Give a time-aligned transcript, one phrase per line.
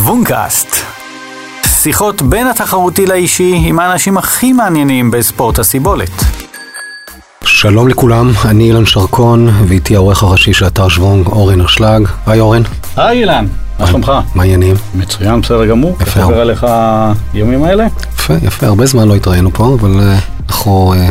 [0.00, 0.76] שוונקאסט.
[1.66, 6.10] שיחות בין התחרותי לאישי עם האנשים הכי מעניינים בספורט הסיבולת.
[7.44, 12.08] שלום לכולם, אני אילן שרקון, ואיתי העורך הראשי של אתר שוונג, אורן אשלג.
[12.26, 12.62] היי אורן.
[12.96, 13.46] היי אילן,
[13.78, 14.12] מה שלומך?
[14.34, 14.76] מה העניינים?
[14.94, 15.96] מצוין, בסדר גמור.
[16.00, 16.20] יפה.
[16.20, 16.66] איך עובר עליך
[17.32, 17.86] הימים האלה?
[18.14, 21.08] יפה, יפה, הרבה זמן לא התראינו פה, אבל אה, אנחנו אה,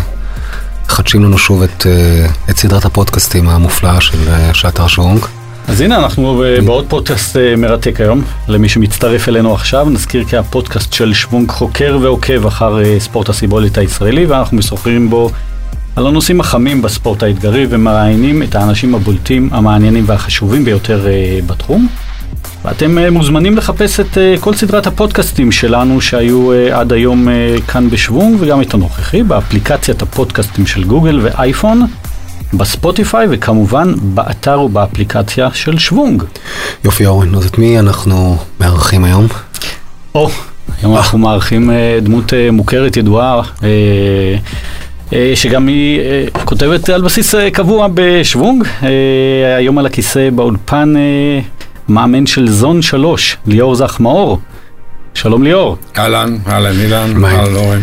[0.86, 5.20] מחדשים לנו שוב את, אה, את סדרת הפודקאסטים המופלאה של, אה, של אתר שוונג.
[5.70, 10.38] אז הנה אנחנו ב- בעוד פודקאסט אה, מרתק היום, למי שמצטרף אלינו עכשיו, נזכיר כי
[10.38, 15.30] הפודקאסט של שוונג חוקר ועוקב אחר אה, ספורט הסיבולת הישראלי, ואנחנו משוחחים בו
[15.96, 21.88] על הנושאים החמים בספורט האתגרי ומראיינים את האנשים הבולטים, המעניינים והחשובים ביותר אה, בתחום.
[22.66, 27.56] ואתם אה, מוזמנים לחפש את אה, כל סדרת הפודקאסטים שלנו שהיו אה, עד היום אה,
[27.68, 31.86] כאן בשוונג וגם את הנוכחי באפליקציית הפודקאסטים של גוגל ואייפון,
[32.54, 36.24] בספוטיפיי וכמובן באתר ובאפליקציה של שוונג.
[36.86, 39.28] יופי אורן, אז את מי אנחנו מארחים היום?
[40.16, 40.30] או,
[40.82, 43.68] היום אנחנו מארחים אה, דמות אה, מוכרת, ידועה, אה,
[45.14, 48.90] אה, שגם היא אה, כותבת על בסיס אה, קבוע בשוונג, אה,
[49.58, 51.40] היום על הכיסא באולפן אה,
[51.90, 54.40] מאמן של זון 3, ליאור זך מאור.
[55.14, 55.78] שלום ליאור.
[55.98, 57.80] אהלן, אהלן אילן, אהלן אורן.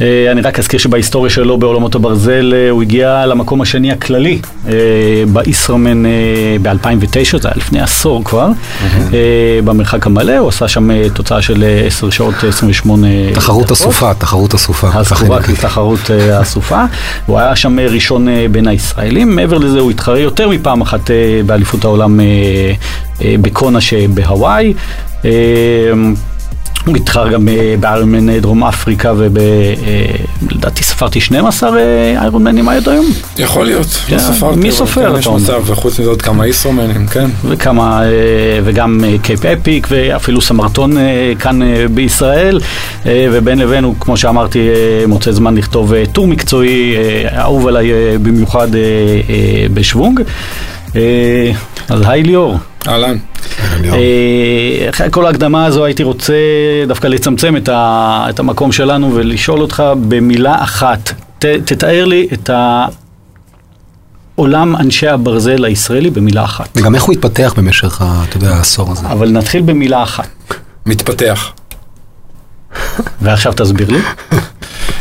[0.00, 4.72] אה, אני רק אזכיר שבהיסטוריה שלו בעולמות הברזל אה, הוא הגיע למקום השני הכללי אה,
[5.32, 6.10] בישראמן אה,
[6.62, 8.48] ב-2009, זה היה לפני עשור כבר,
[9.64, 13.72] במרחק המלא, הוא עשה שם אה, תוצאה של אה, 10 שעות אה, 28 תחרות.
[13.72, 14.88] אסופה, תחרות אסופה.
[16.10, 16.84] אה, אסופה,
[17.26, 21.10] הוא היה שם ראשון בין הישראלים, מעבר לזה הוא התחרה יותר מפעם אחת
[21.46, 22.20] באליפות העולם
[23.20, 24.74] בקונה שבהוואי.
[26.86, 32.68] אה, הוא התחרה גם אה, ב Ironman אה, דרום אפריקה ולדעתי ספרתי 12 אה, איירונמנים
[32.68, 33.06] עד היום
[33.38, 34.58] יכול להיות, כן, לא ספרתי.
[34.58, 35.26] מי סופר, כן, יש?
[35.26, 37.30] מצב, וחוץ מזה עוד כמה ישראמנים, כן.
[37.44, 38.08] וכמה, אה,
[38.64, 42.60] וגם אה, Cape Epic ואפילו סמרטון אה, כאן אה, בישראל
[43.06, 47.66] אה, ובין לבין הוא כמו שאמרתי אה, מוצא זמן לכתוב אה, טור מקצועי אה, אהוב
[47.66, 50.20] עליי אה, במיוחד אה, אה, בשוונג.
[50.96, 51.50] אה,
[51.88, 52.58] אז היי ליאור.
[52.88, 53.16] אהלן.
[53.84, 53.98] אה,
[54.90, 56.34] אחרי כל ההקדמה הזו הייתי רוצה
[56.88, 62.50] דווקא לצמצם את, ה, את המקום שלנו ולשאול אותך במילה אחת, ת, תתאר לי את
[64.38, 66.68] העולם אנשי הברזל הישראלי במילה אחת.
[66.76, 69.06] וגם איך הוא התפתח במשך, ה- אתה יודע, העשור הזה.
[69.06, 70.28] אבל נתחיל במילה אחת,
[70.86, 71.52] מתפתח.
[73.22, 73.98] ועכשיו תסביר לי.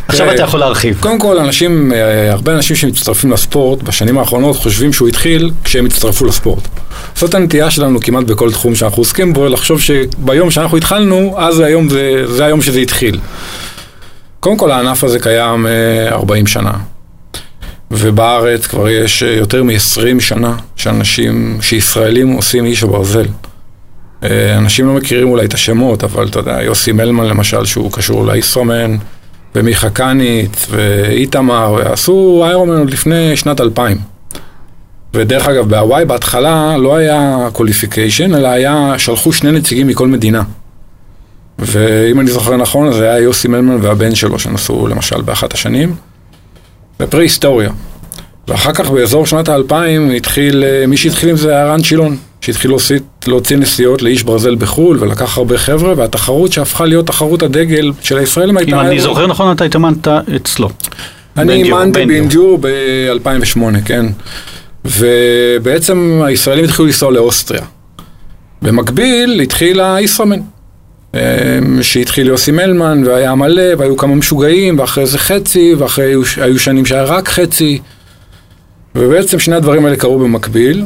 [0.08, 0.98] עכשיו אתה יכול להרחיב.
[1.00, 6.26] קודם כל, אנשים, אה, הרבה אנשים שמצטרפים לספורט, בשנים האחרונות חושבים שהוא התחיל כשהם הצטרפו
[6.26, 6.68] לספורט.
[7.16, 11.90] זאת הנטייה שלנו כמעט בכל תחום שאנחנו עוסקים בו, לחשוב שביום שאנחנו התחלנו, אז היום
[11.90, 13.20] זה, זה היום שזה התחיל.
[14.40, 16.72] קודם כל, הענף הזה קיים אה, 40 שנה.
[17.92, 23.26] ובארץ כבר יש אה, יותר מ-20 שנה שאנשים, שישראלים עושים איש הברזל.
[24.24, 28.26] אה, אנשים לא מכירים אולי את השמות, אבל אתה יודע, יוסי מלמן למשל, שהוא קשור
[28.26, 28.98] לאיסרומן,
[29.56, 33.98] ומיכה קניץ, ואיתמר, ועשו איירומן עוד לפני שנת 2000.
[35.14, 40.44] ודרך אגב, בהוואי בהתחלה לא היה qualification, אלא היה, שלחו שני נציגים מכל מדינה.
[41.60, 45.96] ואם אני זוכר נכון, זה היה יוסי מלמן והבן שלו שנסעו למשל באחת השנים.
[47.00, 47.70] זה פרה-היסטוריה.
[48.48, 52.72] ואחר כך באזור שנת האלפיים התחיל, אה, מי שהתחיל עם זה היה רן שילון, שהתחיל
[52.72, 58.18] להוציא, להוציא נסיעות לאיש ברזל בחו"ל ולקח הרבה חבר'ה, והתחרות שהפכה להיות תחרות הדגל של
[58.18, 58.82] הישראלים הייתה...
[58.82, 60.70] אם אני זוכר נכון, אתה התאמנת אצלו.
[61.38, 62.06] אני אימנתי.
[62.06, 64.06] באנדיור ב-2008, כן.
[64.86, 67.62] ובעצם הישראלים התחילו לנסוע לאוסטריה.
[68.62, 70.40] במקביל התחיל הישראמן.
[71.14, 71.20] אמ,
[71.82, 76.86] שהתחיל יוסי מלמן, והיה מלא, והיו כמה משוגעים, ואחרי זה חצי, ואחרי היו, היו שנים
[76.86, 77.80] שהיה רק חצי.
[78.96, 80.86] ובעצם שני הדברים האלה קרו במקביל,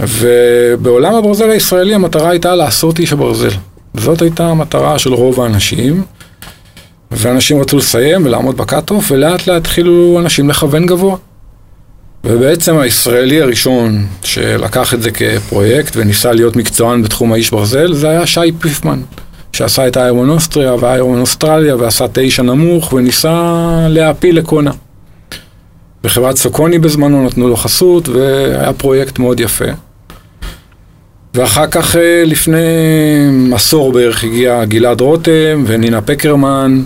[0.00, 3.50] ובעולם הברזל הישראלי המטרה הייתה לעשות איש הברזל.
[3.94, 6.02] זאת הייתה המטרה של רוב האנשים,
[7.10, 11.16] ואנשים רצו לסיים ולעמוד ב cut-off, ולאט לאט התחילו אנשים לכוון גבוה.
[12.24, 18.26] ובעצם הישראלי הראשון שלקח את זה כפרויקט וניסה להיות מקצוען בתחום האיש ברזל, זה היה
[18.26, 19.00] שי פיפמן,
[19.52, 24.70] שעשה את Iron אוסטריה ו Iron אוסטרליה ועשה תשע נמוך וניסה להעפיל לקונה.
[26.04, 29.64] בחברת Saucony בזמנו נתנו לו חסות והיה פרויקט מאוד יפה.
[31.36, 32.58] ואחר כך אה, לפני
[33.54, 36.82] עשור בערך הגיע גלעד רותם ונינה פקרמן.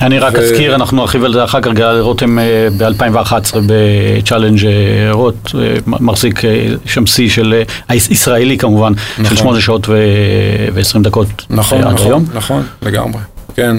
[0.00, 2.38] אני רק ו- אזכיר, אנחנו נרחיב על זה אחר כך, גלעד רותם
[2.78, 3.32] ב-2011
[3.66, 4.70] ב Challenge אה,
[5.12, 6.40] Roth, אה, מ- מחזיק
[6.86, 9.36] שם שיא של, ישראלי כמובן, של נכון.
[9.36, 12.24] 8 שעות ו-20 דקות נכון, עד נכון, היום.
[12.34, 13.20] נכון, לגמרי.
[13.56, 13.76] כן.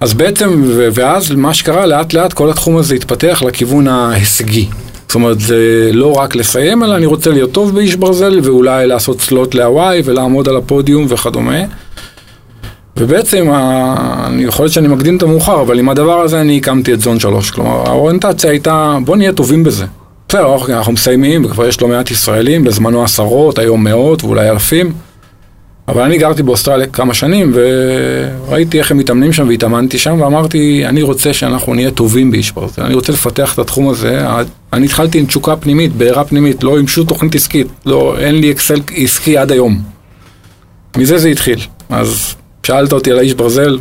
[0.00, 0.62] אז בעצם,
[0.92, 4.68] ואז מה שקרה, לאט לאט כל התחום הזה התפתח לכיוון ההישגי.
[5.06, 5.56] זאת אומרת, זה
[5.92, 10.48] לא רק לסיים, אלא אני רוצה להיות טוב באיש ברזל, ואולי לעשות slot להוואי ולעמוד
[10.48, 11.56] על הפודיום וכדומה.
[12.96, 17.00] ובעצם, ה- יכול להיות שאני מקדים את המאוחר, אבל עם הדבר הזה אני הקמתי את
[17.00, 17.50] זון 3.
[17.50, 19.84] כלומר, האוריינטציה הייתה, בוא נהיה טובים בזה.
[20.28, 24.92] בסדר, אנחנו מסיימים, וכבר יש לא מעט ישראלים, בזמנו עשרות, היום מאות ואולי אלפים.
[25.88, 31.02] אבל אני גרתי באוסטרליה כמה שנים, וראיתי איך הם מתאמנים שם, והתאמנתי שם, ואמרתי, אני
[31.02, 32.78] רוצה שאנחנו נהיה טובים באישפורט.
[32.78, 34.26] אני רוצה לפתח את התחום הזה.
[34.72, 37.66] אני התחלתי עם תשוקה פנימית, בעירה פנימית, לא עם שום תוכנית עסקית.
[37.86, 39.82] לא, אין לי אקסל עסקי עד היום.
[40.96, 41.60] מזה זה התחיל.
[41.90, 42.34] אז
[42.66, 43.78] שאלת אותי על האיש ברזל,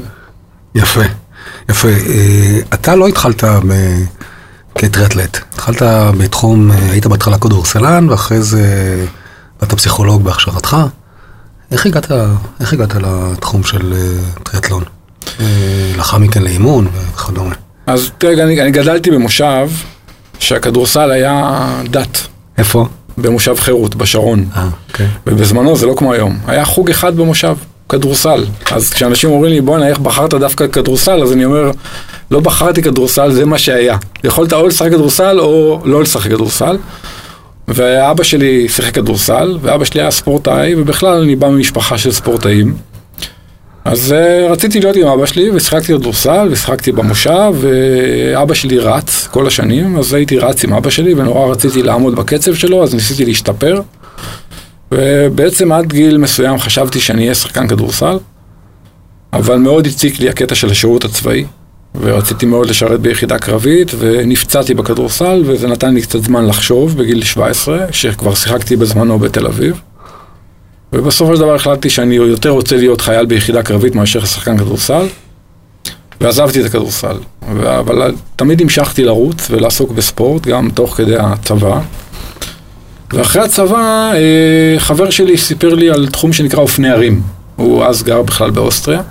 [0.76, 1.02] יפה,
[1.70, 1.88] יפה.
[1.88, 4.04] אה, אתה לא התחלת ב-
[4.76, 5.82] כטריאטלט, התחלת
[6.18, 8.66] בתחום, אה, היית בהתחלה כדורסלן, ואחרי זה
[9.64, 10.78] אתה פסיכולוג בהכשרתך.
[11.74, 12.12] איך הגעת,
[12.60, 14.84] איך הגעת לתחום של אה, טריאטלון?
[15.40, 15.46] אה,
[15.98, 17.56] לאחר מכן לאימון וכדומה.
[17.88, 19.70] אז תראה, אני, אני גדלתי במושב
[20.40, 22.18] שהכדורסל היה דת,
[22.58, 22.88] איפה?
[23.18, 24.46] במושב חירות, בשרון.
[24.56, 25.08] אה, אוקיי.
[25.28, 26.40] ובזמנו זה לא כמו היום.
[26.48, 27.56] היה חוג אחד במושב,
[27.90, 28.46] כדורסל.
[28.72, 31.24] אז כשאנשים אומרים לי, בואנה, איך בחרת דווקא כדורסל?
[31.24, 31.72] אז אני אומר,
[32.32, 33.98] לא בחרתי כדורסל, זה מה שהיה.
[34.24, 36.78] יכולת או לשחק כדורסל או לא לשחק כדורסל.
[37.68, 42.76] ואבא שלי שיחק כדורסל, ואבא שלי היה ספורטאי, ובכלל אני בא ממשפחה של ספורטאים.
[43.86, 49.48] אז uh, רציתי להיות עם אבא שלי, ושיחקתי כדורסל, ושיחקתי במושב, ואבא שלי רץ כל
[49.48, 53.82] השנים, אז הייתי רץ עם אבא שלי, ונורא רציתי לעמוד בקצב שלו, אז ניסיתי להשתפר.
[54.92, 58.18] ובעצם עד גיל מסוים חשבתי שאני אהיה שחקן כדורסל,
[59.34, 61.46] אבל מאוד הציק לי הקטע של השירות הצבאי,
[62.02, 67.86] ורציתי מאוד לשרת ביחידה קרבית, ונפצעתי בכדורסל, וזה נתן לי קצת זמן לחשוב בגיל 17,
[67.92, 69.82] שכבר שיחקתי בזמנו בתל אביב.
[70.94, 75.06] ובסופו של דבר החלטתי שאני יותר רוצה להיות חייל ביחידה קרבית מאשר שחקן כדורסל,
[76.22, 77.16] ועזבתי את הכדורסל.
[77.80, 81.80] אבל תמיד המשכתי לרוץ ולעסוק בספורט, גם תוך כדי הצבא.
[83.14, 87.22] ואחרי הצבא, אה, חבר שלי סיפר לי על תחום שנקרא אופני ערים.
[87.56, 89.02] הוא אז גר בכלל באוסטריה.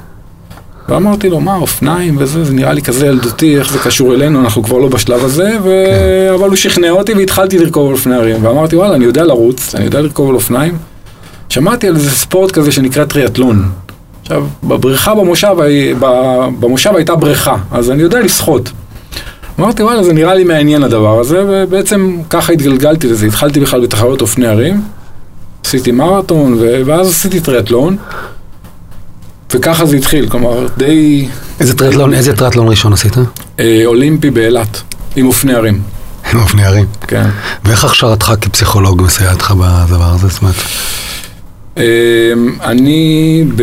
[0.89, 4.63] ואמרתי לו, מה, אופניים וזה, זה נראה לי כזה ילדותי, איך זה קשור אלינו, אנחנו
[4.63, 5.85] כבר לא בשלב הזה, ו...
[5.87, 6.35] כן.
[6.35, 8.45] אבל הוא שכנע אותי והתחלתי לרכוב על אופני ערים.
[8.45, 10.77] ואמרתי, וואלה, אני יודע לרוץ, אני יודע לרכוב על אופניים.
[11.49, 13.69] שמעתי על איזה ספורט כזה שנקרא טריאטלון.
[14.23, 15.57] עכשיו, בבריכה במושב,
[16.61, 18.71] במושב הייתה בריכה, אז אני יודע לשחות.
[19.61, 23.27] אמרתי, וואלה, זה נראה לי מעניין הדבר הזה, ובעצם ככה התגלגלתי לזה.
[23.27, 24.83] התחלתי בכלל בתחרויות אופני ערים,
[25.65, 27.97] עשיתי מרתון, ואז עשיתי טריאטלון,
[29.55, 31.29] וככה זה התחיל, כלומר, די
[31.61, 33.17] איזה טריאטלון, איזה טריאטלון ראשון עשית?
[33.61, 34.83] אה, אולימפי באילת,
[35.17, 35.81] עם אופני ערים,
[36.33, 36.87] עם אופני ערים.
[37.01, 37.29] כן.
[37.65, 40.29] ואיך הכשרתך כפסיכולוג מסייעת לך בדבר הזה?
[40.29, 40.55] זאת אומרת,
[41.79, 41.85] אה,
[42.65, 43.63] אני ב...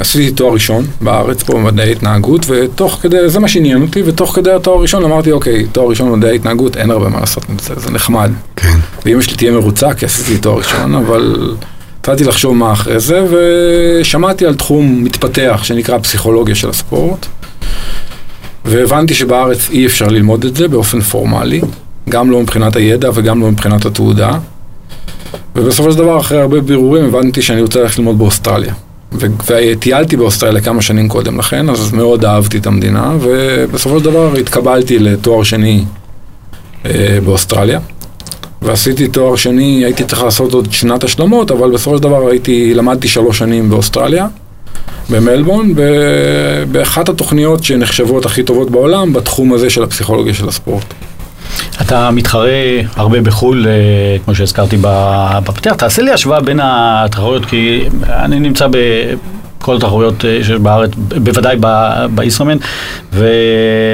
[0.00, 4.52] עשיתי תואר ראשון בארץ פה במדעי התנהגות, ותוך כדי, זה מה שעניין אותי, ותוך כדי
[4.52, 7.90] התואר הראשון אמרתי, אוקיי, תואר ראשון במדעי התנהגות, אין הרבה מה לעשות עם זה, זה
[7.90, 8.30] נחמד.
[8.56, 8.78] כן.
[9.06, 11.54] ואמא שלי תהיה מרוצה, כי עשיתי תואר ראשון, אבל
[12.02, 17.26] התחלתי לחשוב מה אחרי זה, ושמעתי על תחום מתפתח שנקרא פסיכולוגיה של הספורט,
[18.64, 21.60] והבנתי שבארץ אי אפשר ללמוד את זה באופן פורמלי,
[22.08, 24.38] גם לא מבחינת הידע וגם לא מבחינת התעודה.
[25.56, 28.74] ובסופו של דבר, אחרי הרבה בירורים, הבנתי שאני רוצה ללכת ללמוד באוסטרליה.
[29.46, 34.98] וטיילתי באוסטרליה כמה שנים קודם לכן, אז מאוד אהבתי את המדינה, ובסופו של דבר התקבלתי
[34.98, 35.84] לתואר שני
[36.86, 37.80] אה, באוסטרליה.
[38.62, 43.08] ועשיתי תואר שני, הייתי צריך לעשות עוד שנת השלמות, אבל בסופו של דבר הייתי, למדתי
[43.08, 44.26] שלוש שנים באוסטרליה,
[45.10, 45.80] במלבורן, ב-
[46.72, 50.84] באחת התוכניות שנחשבות הכי טובות בעולם, בתחום הזה של הפסיכולוגיה של הספורט.
[51.80, 52.50] אתה מתחרה
[52.96, 53.72] הרבה בחו"ל, אה,
[54.24, 55.74] כמו שהזכרתי ב- בפתיח.
[55.74, 58.66] תעשה לי השוואה בין התחרויות, כי אני נמצא
[59.62, 62.56] בכל התחרויות אה, שיש בארץ, בוודאי ב- בישראמן,
[63.12, 63.26] ו-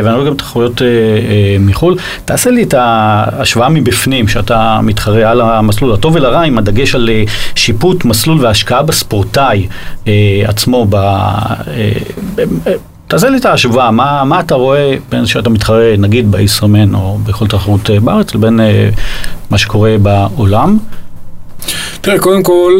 [0.04, 1.96] ואני רואה גם תחרויות אה, אה, מחו"ל.
[2.24, 7.10] תעשה לי את ההשוואה מבפנים, שאתה מתחרה על המסלול הטוב ולרע, עם הדגש על
[7.54, 9.66] שיפוט מסלול והשקעה בספורטאי
[10.44, 10.86] עצמו.
[10.90, 11.02] ב-
[13.08, 17.46] תעשה לי את ההשוואה, מה, מה אתה רואה בין שאתה מתחרה נגיד בישראמן או בכל
[17.46, 18.60] תחרות בארץ לבין
[19.50, 20.78] מה שקורה בעולם?
[22.00, 22.72] תראה, קודם כל,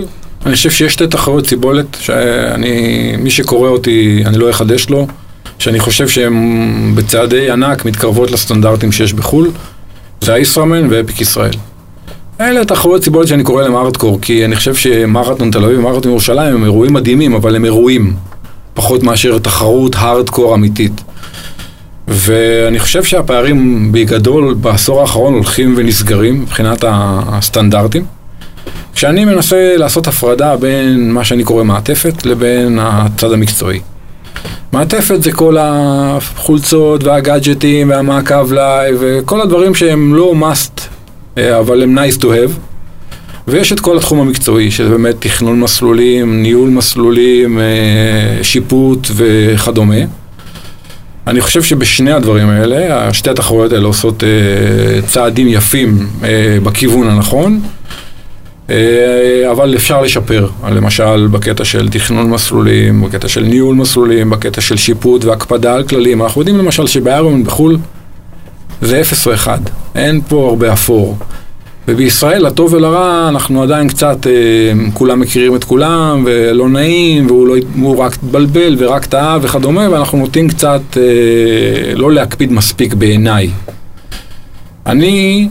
[0.46, 5.06] אני חושב שיש שתי תחרויות סיבולת, שאני, מי שקורא אותי, אני לא אחדש לו,
[5.58, 9.50] שאני חושב שהן בצעדי ענק מתקרבות לסטנדרטים שיש בחו"ל,
[10.20, 11.52] זה הישראמן ואפיק ישראל.
[12.40, 16.54] אלה תחרויות סיבולת שאני קורא להם ארדקור, כי אני חושב שמרתון תל אביב ומרתון ירושלים
[16.54, 18.14] הם אירועים מדהימים, אבל הם אירועים,
[18.74, 21.00] פחות מאשר תחרות הארדקור אמיתית.
[22.08, 28.17] ואני חושב שהפערים בגדול בעשור האחרון הולכים ונסגרים מבחינת הסטנדרטים.
[28.98, 33.80] כשאני מנסה לעשות הפרדה בין מה שאני קורא מעטפת לבין הצד המקצועי.
[34.72, 40.80] מעטפת זה כל החולצות והגאדג'טים והמעקב לייב וכל הדברים שהם לא must,
[41.38, 42.52] אה, אבל הם nice to have.
[43.48, 47.64] ויש את כל התחום המקצועי, שזה באמת תכנון מסלולים, ניהול מסלולים, אה,
[48.42, 50.00] שיפוט וכדומה.
[51.26, 56.06] אני חושב שבשני הדברים האלה, שתי התחרויות האלה עושות אה, צעדים יפים
[56.62, 57.60] בכיוון הנכון,
[59.50, 65.24] אבל אפשר לשפר, למשל בקטע של תכנון מסלולים, בקטע של ניהול מסלולים, בקטע של שיפוט
[65.24, 66.22] והקפדה על כללים.
[66.22, 67.78] אנחנו יודעים למשל שבאיירונמן בחו"ל
[68.82, 69.60] זה אפס או אחד,
[69.94, 71.18] אין פה הרבה אפור.
[71.88, 74.32] ובישראל, לטוב ולרע, אנחנו עדיין קצת, אה,
[74.94, 80.48] כולם מכירים את כולם, ולא נעים, והוא לא, רק התבלבל ורק טעה וכדומה, ואנחנו נוטים
[80.48, 83.50] קצת אה, לא להקפיד מספיק בעיניי.
[84.86, 85.48] אני,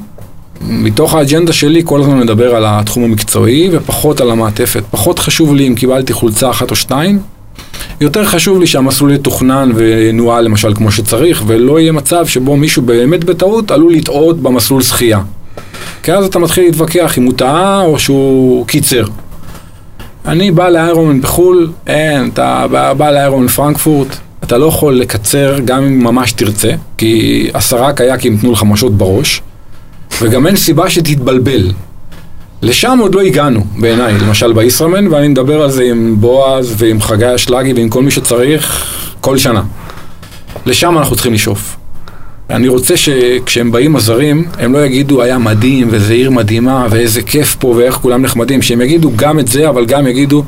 [0.62, 4.84] מתוך האג'נדה שלי, כל הזמן מדבר על התחום המקצועי, ופחות על המעטפת.
[4.92, 7.20] פחות חשוב לי אם קיבלתי חולצה אחת או שתיים,
[8.02, 13.24] יותר חשוב לי שהמסלול יתוכנן ונוהל למשל כמו שצריך, ולא יהיה מצב שבו מישהו באמת
[13.24, 15.20] בטעות עלול לטעות במסלול שחייה.
[16.04, 19.06] כי אז אתה מתחיל להתווכח אם הוא טעה או שהוא קיצר.
[20.26, 24.08] אני בא לאיירומן בחו"ל, אין, אתה בא, בא לאיירומן פרנקפורט,
[24.44, 29.42] אתה לא יכול לקצר גם אם ממש תרצה, כי עשרה קייקים ייתנו לך משות בראש,
[30.22, 31.72] וגם אין סיבה שתתבלבל.
[32.62, 37.36] לשם עוד לא הגענו, בעיניי, למשל בישראמן, ואני מדבר על זה עם בועז ועם חגי
[37.36, 39.62] אשלגי ועם כל מי שצריך כל שנה.
[40.66, 41.78] לשם אנחנו צריכים לשאוף.
[42.50, 47.56] אני רוצה שכשהם באים הזרים, הם לא יגידו היה מדהים ואיזה עיר מדהימה ואיזה כיף
[47.60, 50.44] פה ואיך כולם נחמדים, שהם יגידו גם את זה, אבל גם יגידו,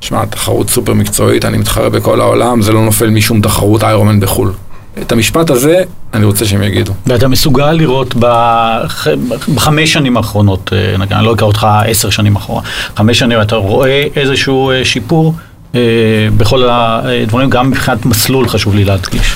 [0.00, 4.52] שמע, תחרות סופר מקצועית, אני מתחרה בכל העולם, זה לא נופל משום תחרות איירומן בחו"ל.
[5.02, 5.82] את המשפט הזה,
[6.14, 6.92] אני רוצה שהם יגידו.
[7.06, 9.06] ואתה מסוגל לראות בח...
[9.54, 12.62] בחמש שנים האחרונות, אה, אני לא אקרא אותך עשר שנים אחורה,
[12.96, 15.34] חמש שנים אתה רואה איזשהו אה, שיפור
[15.74, 15.80] אה,
[16.36, 19.34] בכל הדברים, גם מבחינת מסלול חשוב לי להדגיש.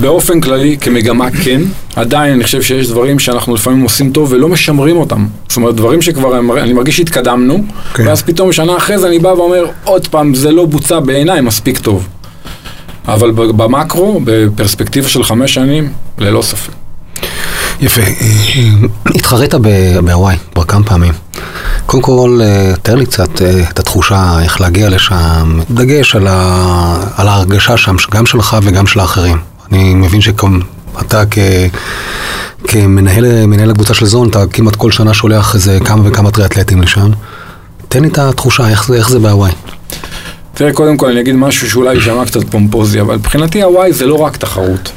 [0.00, 1.60] באופן כללי, כמגמה כן,
[1.96, 5.26] עדיין אני חושב שיש דברים שאנחנו לפעמים עושים טוב ולא משמרים אותם.
[5.48, 7.64] זאת אומרת, דברים שכבר אני מרגיש שהתקדמנו,
[7.94, 8.06] כן.
[8.06, 11.78] ואז פתאום שנה אחרי זה אני בא ואומר, עוד פעם, זה לא בוצע בעיניי מספיק
[11.78, 12.08] טוב.
[13.08, 16.72] אבל במקרו, בפרספקטיבה של חמש שנים, ללא ספק.
[17.80, 18.02] יפה.
[19.14, 19.54] התחרית
[20.04, 21.12] בהוואי כבר כמה פעמים.
[21.86, 26.96] קודם כל, אה, תאר לי קצת אה, את התחושה, איך להגיע לשם, דגש על, ה...
[27.16, 29.38] על ההרגשה שם, גם שלך וגם של האחרים.
[29.72, 31.38] אני מבין שאתה כ...
[32.68, 37.10] כמנהל הקבוצה של זון, אתה כמעט כל שנה שולח איזה כמה וכמה טריאטלטים לשם.
[37.88, 39.52] תן לי את התחושה, איך זה, איך זה בהוואי.
[40.56, 44.14] תראה, קודם כל אני אגיד משהו שאולי יישמע קצת פומפוזי, אבל מבחינתי הוואי זה לא
[44.14, 44.92] רק תחרות.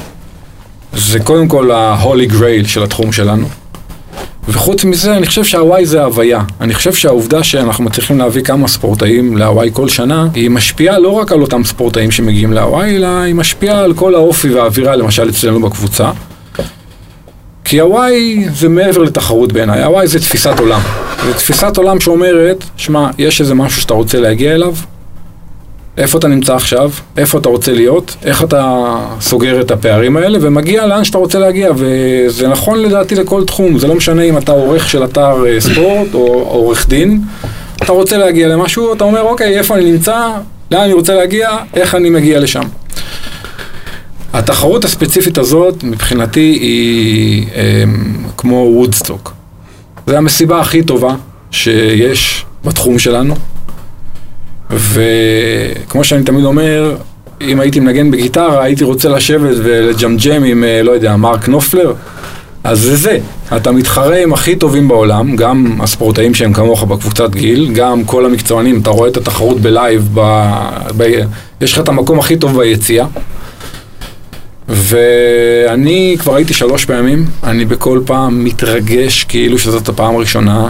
[0.94, 3.48] זה קודם כל ה-holy grail של התחום שלנו.
[4.50, 6.42] וחוץ מזה, אני חושב שהוואי זה הוויה.
[6.62, 11.32] אני חושב שהעובדה שאנחנו מצליחים להביא כמה ספורטאים להוואי כל שנה, היא משפיעה לא רק
[11.32, 16.12] על אותם ספורטאים שמגיעים להוואי, אלא היא משפיעה על כל האופי והאווירה, למשל אצלנו בקבוצה.
[17.64, 20.82] כי הוואי זה מעבר לתחרות בעיניי, הוואי זה תפיסת עולם.
[21.26, 24.74] זה תפיסת עולם שאומרת, שמע, יש איזה משהו שאתה רוצה להגיע אליו,
[26.00, 30.38] איפה אתה נמצא עכשיו, איפה אתה רוצה להיות, איך אתה סוגר את הפערים האלה?
[30.42, 34.52] ומגיע לאן שאתה רוצה להגיע וזה נכון לדעתי לכל תחום, זה לא משנה אם אתה
[34.52, 37.22] עורך של אתר אה, ספורט או עורך דין,
[37.84, 40.32] אתה רוצה להגיע למשהו, אתה אומר אוקיי, איפה אני נמצא,
[40.72, 42.64] לאן אני רוצה להגיע, איך אני מגיע לשם.
[44.34, 47.84] התחרות הספציפית הזאת מבחינתי היא אה,
[48.38, 49.34] כמו וודסטוק.
[50.08, 51.16] זו המסיבה הכי טובה
[51.52, 53.36] שיש בתחום שלנו.
[54.70, 56.96] וכמו שאני תמיד אומר,
[57.42, 61.94] אם הייתי מנגן בגיטרה, הייתי רוצה לשבת ולג'מג'ם עם, אה, לא יודע, מרק נופלר.
[62.64, 63.18] אז זה זה,
[63.56, 68.80] אתה מתחרה עם הכי טובים בעולם, גם הספורטאים שהם כמוך בקבוצת גיל, גם כל המקצוענים,
[68.82, 70.20] אתה רואה את התחרות בלייב, ב...
[70.98, 71.04] ב...
[71.62, 73.06] יש לך את המקום הכי טוב ביציאה.
[74.70, 80.70] ואני כבר הייתי שלוש פעמים, אני בכל פעם מתרגש כאילו שזאת הפעם הראשונה,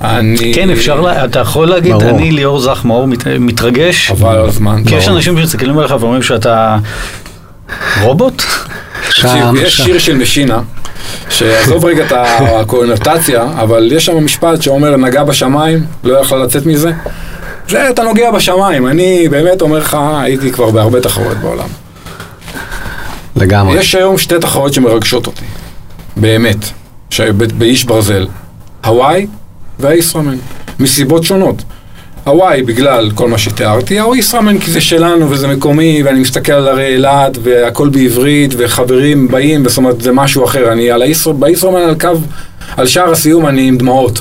[0.00, 0.52] אני...
[0.54, 2.08] כן, אפשר, לה, אתה יכול להגיד, ברור.
[2.08, 4.08] אני ליאור זך מאור מת, מתרגש.
[4.10, 4.82] חבל על הזמן.
[4.86, 6.78] כי יש אנשים שמסתכלים עליך ואומרים שאתה
[8.02, 8.42] רובוט?
[9.10, 10.60] שם, יש שיר של משינה,
[11.30, 16.92] שעזוב רגע את הקונוטציה, אבל יש שם משפט שאומר, נגע בשמיים, לא יכלה לצאת מזה.
[17.68, 21.68] זה, אתה נוגע בשמיים, אני באמת אומר לך, הייתי כבר בהרבה תחרויות בעולם.
[23.36, 23.78] לגמרי.
[23.78, 25.44] יש היום שתי תחרויות שמרגשות אותי,
[26.16, 26.56] באמת,
[27.58, 28.26] באיש ברזל.
[28.84, 29.26] הוואי
[29.78, 30.36] והישראמן,
[30.80, 31.62] מסיבות שונות.
[32.24, 36.86] הוואי בגלל כל מה שתיארתי, הישראמן כי זה שלנו וזה מקומי ואני מסתכל על הרי
[36.86, 41.02] אילת והכל בעברית וחברים באים, זאת אומרת זה משהו אחר, אני על
[41.38, 42.08] בישראמן על קו,
[42.76, 44.20] על שער הסיום אני עם דמעות.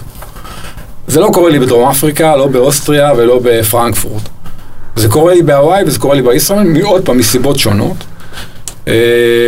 [1.08, 4.30] זה לא קורה לי בדרום אפריקה, לא באוסטריה ולא בפרנקפורט.
[4.96, 7.98] זה קורה לי בהוואי וזה קורה לי בישראמן, עוד פעם מסיבות שונות.
[8.88, 8.94] אה,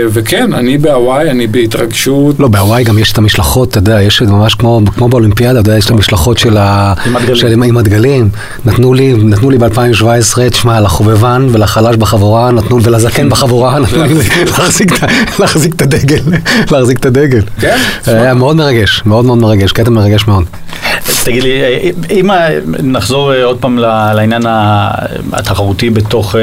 [0.10, 2.40] וכן, אני בהוואי, אני בהתרגשות.
[2.40, 5.78] לא, בהוואי גם יש את המשלחות, אתה יודע, יש ממש כמו, כמו באולימפיאדה, אתה יודע,
[5.78, 6.94] יש את המשלחות של ה...
[7.06, 7.36] עם הדגלים.
[7.36, 8.30] של, עם, עם הדגלים.
[8.66, 14.14] נתנו לי, נתנו לי ב-2017, תשמע, לחובבן ולחלש בחבורה, נתנו, ולזקן בחבורה, נתנו לי
[14.46, 15.08] להחזיק, את ה-
[15.40, 16.20] להחזיק את הדגל,
[16.72, 17.42] להחזיק את הדגל.
[17.60, 20.44] כן, היה מאוד מרגש, מאוד מאוד מרגש, קטע מרגש מאוד.
[21.24, 22.50] תגיד לי, אה, אם אה,
[22.84, 23.78] נחזור אה, עוד פעם
[24.16, 24.42] לעניין
[25.34, 26.36] התחרותי בתוך...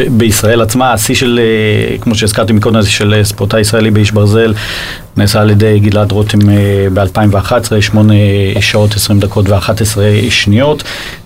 [0.00, 4.54] אה, בישראל עצמה, השיא של, אה, כמו שהזכרתי מקודם, של אה, ספורטאי ישראלי באיש ברזל,
[5.16, 6.38] נעשה על ידי גלעד רותם
[6.94, 8.14] ב-2011, 8
[8.60, 9.98] שעות 20 דקות ו-11
[10.30, 10.82] שניות.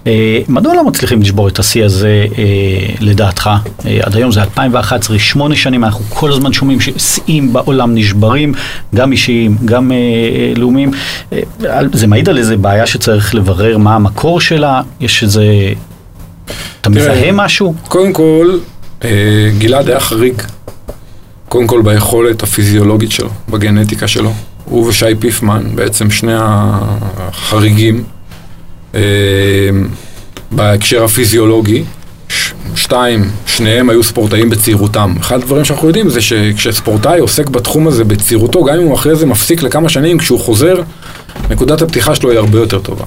[0.06, 2.44] אה, מדוע לא מצליחים לשבור את השיא הזה אה,
[3.00, 3.50] לדעתך?
[3.86, 8.54] אה, עד היום זה 2011, שמונה שנים, אנחנו כל הזמן שומעים ששיאים בעולם נשברים,
[8.94, 10.90] גם אישיים, גם אה, אה, לאומיים.
[11.32, 11.40] אה,
[11.92, 15.44] זה מעיד על איזה בעיה שצריך לברר מה המקור שלה, יש איזה...
[16.80, 17.74] אתה מזהה משהו?
[17.88, 18.58] קודם כל,
[19.04, 19.08] אה,
[19.58, 20.42] גלעד היה חריג.
[21.48, 24.32] קודם כל ביכולת הפיזיולוגית שלו, בגנטיקה שלו.
[24.64, 28.04] הוא ושי פיפמן, בעצם שני החריגים
[28.94, 29.00] אה,
[30.50, 31.84] בהקשר הפיזיולוגי.
[32.28, 35.14] ש- שתיים, שניהם היו ספורטאים בצעירותם.
[35.20, 39.26] אחד הדברים שאנחנו יודעים זה שכשספורטאי עוסק בתחום הזה בצעירותו, גם אם הוא אחרי זה
[39.26, 40.82] מפסיק לכמה שנים, כשהוא חוזר,
[41.50, 43.04] נקודת הפתיחה שלו היא הרבה יותר טובה.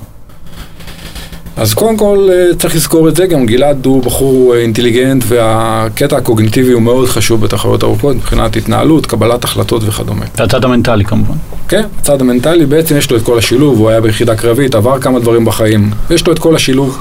[1.58, 6.18] אז קודם כל אה, צריך לזכור את זה, גם גלעד הוא בחור אה, אינטליגנט והקטע
[6.18, 10.26] הקוגניטיבי הוא מאוד חשוב בתחרויות ארוכות מבחינת התנהלות, קבלת החלטות וכדומה.
[10.38, 11.36] והצד המנטלי כמובן.
[11.68, 15.20] כן, הצד המנטלי בעצם יש לו את כל השילוב, הוא היה ביחידה קרבית, עבר כמה
[15.20, 16.98] דברים בחיים, יש לו את כל השילוב.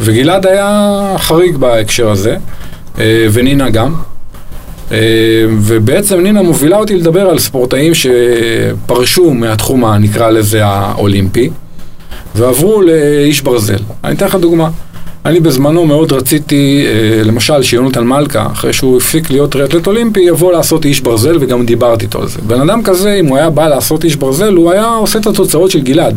[0.00, 2.36] וגלעד היה חריג בהקשר הזה,
[2.98, 3.94] אה, ונינה גם.
[5.58, 11.50] ובעצם נינה מובילה אותי לדבר על ספורטאים שפרשו מהתחום הנקרא לזה האולימפי,
[12.34, 13.78] ועברו לאיש ברזל.
[14.04, 14.68] אני אתן לך דוגמה.
[15.24, 20.52] אני בזמנו מאוד רציתי, אה, למשל, שיונתן מלכה, אחרי שהוא הפסיק להיות טריאטלט אולימפי, יבוא
[20.52, 22.38] לעשות איש ברזל, וגם דיברתי איתו על זה.
[22.46, 25.70] בן אדם כזה, אם הוא היה בא לעשות איש ברזל, הוא היה עושה את התוצאות
[25.70, 26.16] של גלעד.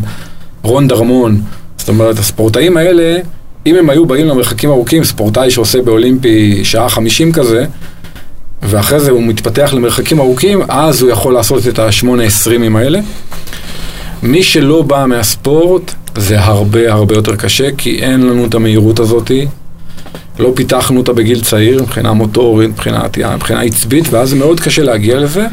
[0.62, 1.40] רון דרמון.
[1.76, 3.18] זאת אומרת, הספורטאים האלה,
[3.66, 7.64] אם הם היו באים למרחקים ארוכים, ספורטאי שעושה באולימפי שעה חמישים כזה,
[8.62, 13.00] ואחרי זה הוא מתפתח למרחקים ארוכים, אז הוא יכול לעשות את השמונה עשרימים האלה.
[14.24, 19.46] מי שלא בא מהספורט, זה הרבה הרבה יותר קשה, כי אין לנו את המהירות הזאתי.
[20.38, 23.02] לא פיתחנו אותה בגיל צעיר, מבחינה מוטורית, מבחינה,
[23.34, 25.46] מבחינה עצבית, ואז זה מאוד קשה להגיע לזה.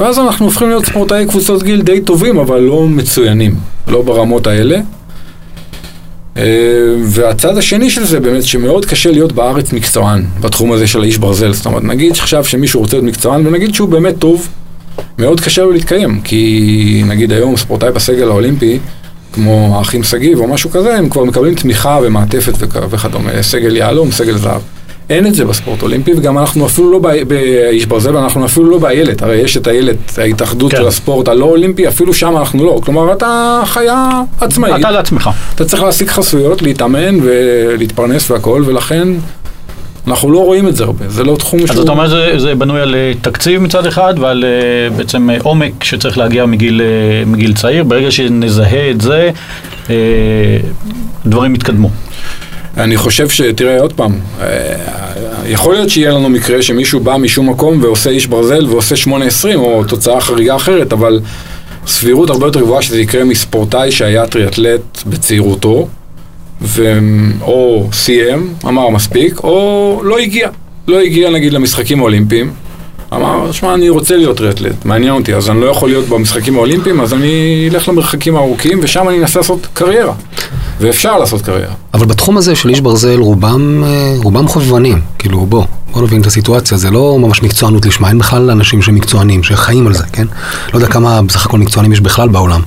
[0.00, 3.54] ואז אנחנו הופכים להיות ספורטאי קבוצות גיל די טובים, אבל לא מצוינים,
[3.88, 4.78] לא ברמות האלה.
[6.36, 6.42] אה,
[7.04, 11.52] והצד השני של זה באמת שמאוד קשה להיות בארץ מקצוען בתחום הזה של האיש ברזל.
[11.52, 14.48] זאת אומרת, נגיד עכשיו שמישהו רוצה להיות מקצוען ונגיד שהוא באמת טוב,
[15.18, 16.20] מאוד קשה לו להתקיים.
[16.24, 18.78] כי נגיד היום ספורטאי בסגל האולימפי,
[19.32, 24.10] כמו האחים שגיב או משהו כזה, הם כבר מקבלים תמיכה ומעטפת וכ- וכדומה, סגל יהלום,
[24.10, 24.60] סגל זהב.
[25.10, 29.22] אין את זה בספורט אולימפי, וגם אנחנו אפילו לא באיש ברזל, אנחנו אפילו לא באיילת,
[29.22, 30.76] הרי יש את האיילת, ההתאחדות כן.
[30.76, 32.80] של הספורט הלא אולימפי, אפילו שם אנחנו לא.
[32.84, 34.74] כלומר, אתה חיה עצמאית.
[34.80, 35.30] אתה לעצמך.
[35.54, 39.08] אתה צריך להשיג חסויות, להתאמן ולהתפרנס והכל, ולכן
[40.06, 42.80] אנחנו לא רואים את זה הרבה, זה לא תחום אז אתה אומר זה, זה בנוי
[42.80, 46.80] על אה, תקציב מצד אחד ועל אה, בעצם אה, עומק שצריך להגיע מגיל,
[47.26, 47.84] מגיל צעיר.
[47.84, 49.30] ברגע שנזהה את זה,
[51.26, 51.90] דברים יתקדמו.
[52.76, 54.20] אני חושב שתראה עוד פעם,
[55.46, 59.08] יכול להיות שיהיה לנו מקרה שמישהו בא משום מקום ועושה איש ברזל ועושה 8-20
[59.54, 61.20] או תוצאה חריגה אחרת, אבל
[61.86, 65.88] סבירות הרבה יותר גבוהה שזה יקרה מספורטאי שהיה טריאטלט בצעירותו.
[67.40, 70.48] או סיים, אמר מספיק, או לא הגיע.
[70.88, 72.50] לא הגיע נגיד למשחקים האולימפיים.
[73.14, 77.00] אמר, שמע, אני רוצה להיות טריאטלט, מעניין אותי, אז אני לא יכול להיות במשחקים האולימפיים,
[77.00, 80.14] אז אני אלך למרחקים הארוכים, ושם אני אנסה לעשות קריירה.
[80.80, 81.74] ואפשר לעשות קריירה.
[81.94, 85.00] אבל בתחום הזה של איש ברזל, רובם, אה, רובם חובבנים.
[85.18, 89.42] כאילו, בוא, בוא נבין את הסיטואציה, זה לא ממש מקצוענות לשמה, אין בכלל אנשים שמקצוענים,
[89.42, 90.26] שחיים על זה, כן?
[90.72, 92.60] לא יודע כמה בסך הכל מקצוענים יש בכלל בעולם.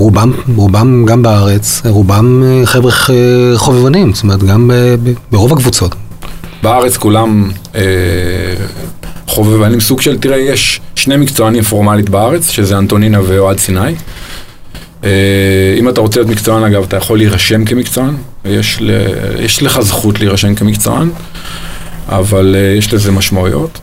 [0.00, 4.70] רובם, רובם גם בארץ, רובם אה, חבר'ה אה, חובבנים, זאת אומרת, גם
[5.30, 5.94] ברוב הקבוצות.
[6.62, 7.80] בארץ כולם אה,
[9.26, 13.94] חובבנים סוג של, תראה, יש שני מקצוענים פורמלית בארץ, שזה אנטונינה ואוהד סיני.
[15.04, 15.10] אה,
[15.78, 18.90] אם אתה רוצה להיות מקצוען, אגב, אתה יכול להירשם כמקצוען, יש, ל,
[19.40, 21.10] יש לך זכות להירשם כמקצוען,
[22.08, 23.78] אבל יש לזה משמעויות.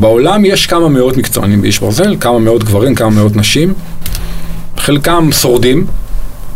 [0.00, 3.74] בעולם יש כמה מאות מקצוענים באיש ברזל, כמה מאות גברים, כמה מאות נשים.
[4.84, 5.86] חלקם שורדים,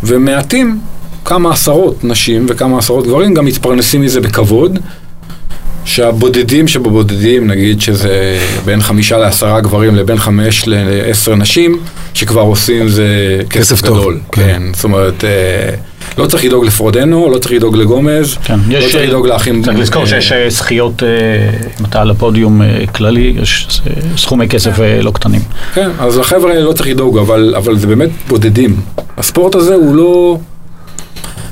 [0.02, 0.80] ומעטים,
[1.24, 4.78] כמה עשרות נשים וכמה עשרות גברים, גם מתפרנסים מזה בכבוד.
[5.84, 11.78] שהבודדים שבבודדים, נגיד שזה בין חמישה לעשרה גברים לבין חמש לעשר נשים,
[12.14, 13.06] שכבר עושים זה
[13.50, 14.20] כסף, כסף טוב, גדול.
[14.32, 14.42] כן.
[14.42, 14.62] כן.
[14.74, 15.70] זאת אומרת, אה,
[16.18, 19.62] לא צריך לדאוג לפרודנו, לא צריך לדאוג לגומז, כן, לא יש, צריך לדאוג לאחים.
[19.62, 21.08] צריך לזכור אה, שיש אה, זכיות, אה,
[21.80, 25.40] אם אתה על הפודיום אה, כללי, יש אה, סכומי כסף אה, לא קטנים.
[25.74, 28.76] כן, אז לחבר'ה האלה לא צריך לדאוג, אבל, אבל זה באמת בודדים.
[29.18, 30.38] הספורט הזה הוא לא...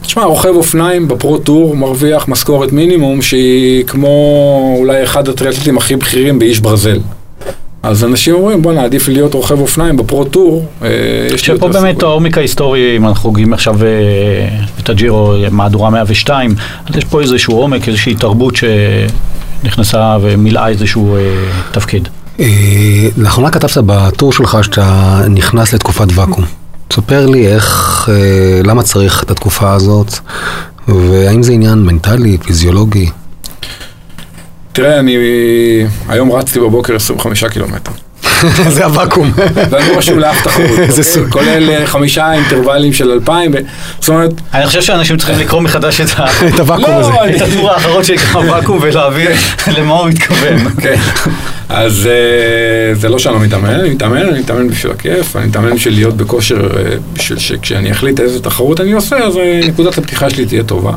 [0.02, 6.60] תשמע, רוכב אופניים בפרו-טור מרוויח משכורת מינימום שהיא כמו אולי אחד הטריאטלטים הכי בכירים באיש
[6.60, 6.98] ברזל.
[7.86, 10.66] אז אנשים אומרים, בואנה, עדיף לי להיות רוכב אופניים בפרו-טור.
[10.82, 10.88] אה,
[11.36, 13.88] שפה באמת סיכוי." העומק ההיסטורי, אם אנחנו חוגגים עכשיו אה,
[14.80, 16.54] את הג'ירו, אה, מהדורה 102,
[16.86, 21.16] אז יש פה איזשהו עומק, איזושהי תרבות שנכנסה ומילאה איזשהו
[21.70, 22.08] תפקיד.
[23.16, 26.44] לאחרונה כתבת בטור שלך שאתה נכנס לתקופת ואקום.
[26.88, 28.08] תספר לי איך,
[28.64, 30.18] למה צריך את התקופה הזאת,
[30.88, 33.10] והאם זה עניין מנטלי, פיזיולוגי?
[34.76, 35.16] תראה, אני
[36.08, 37.90] היום רצתי בבוקר 25 קילומטר.
[38.68, 39.32] זה הוואקום.
[39.70, 41.30] ואני לא רשום לאף תחרות, אוקיי?
[41.30, 43.50] כולל אה, חמישה אינטרוולים של 2,000.
[43.54, 43.56] ו-
[44.00, 46.08] זאת אומרת, אני חושב שאנשים צריכים לקרוא מחדש את
[46.60, 47.36] הוואקום לא, הזה.
[47.36, 49.36] את הטור האחרון שנקרא ואקום ולהבין
[49.76, 50.68] למה הוא מתכוון.
[50.80, 50.96] כן.
[51.68, 55.74] אז אה, זה לא שאני לא מתאמן, אני מתאמן, אני מתאמן בשביל הכיף, אני מתאמן
[55.74, 60.46] בשביל להיות בכושר, אה, בשביל שכשאני אחליט איזה תחרות אני עושה, אז נקודת הפתיחה שלי
[60.46, 60.92] תהיה טובה.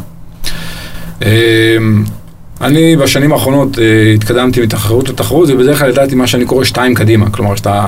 [2.62, 3.84] אה, אני בשנים האחרונות אה,
[4.15, 7.88] התקדמתי מתחרות לתחרות, ובדרך כלל ידעתי מה שאני קורא שתיים קדימה, כלומר שאתה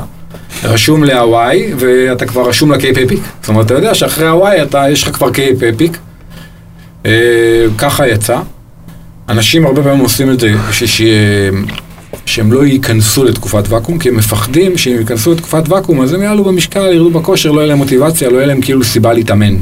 [0.63, 2.71] רשום להוואי ואתה כבר רשום
[3.03, 3.19] אפיק.
[3.41, 4.27] זאת אומרת, אתה יודע שאחרי
[4.63, 5.29] אתה, יש לך כבר
[5.75, 5.97] אפיק.
[7.05, 7.11] אה,
[7.77, 8.39] ככה יצא.
[9.29, 11.01] אנשים הרבה פעמים עושים את זה בשביל ש-
[12.25, 16.43] שהם לא ייכנסו לתקופת ואקום, כי הם מפחדים שאם ייכנסו לתקופת ואקום, אז הם יעלו
[16.43, 19.55] במשקל, ירדו בכושר, לא יהיה להם מוטיבציה, לא יהיה להם כאילו סיבה להתאמן.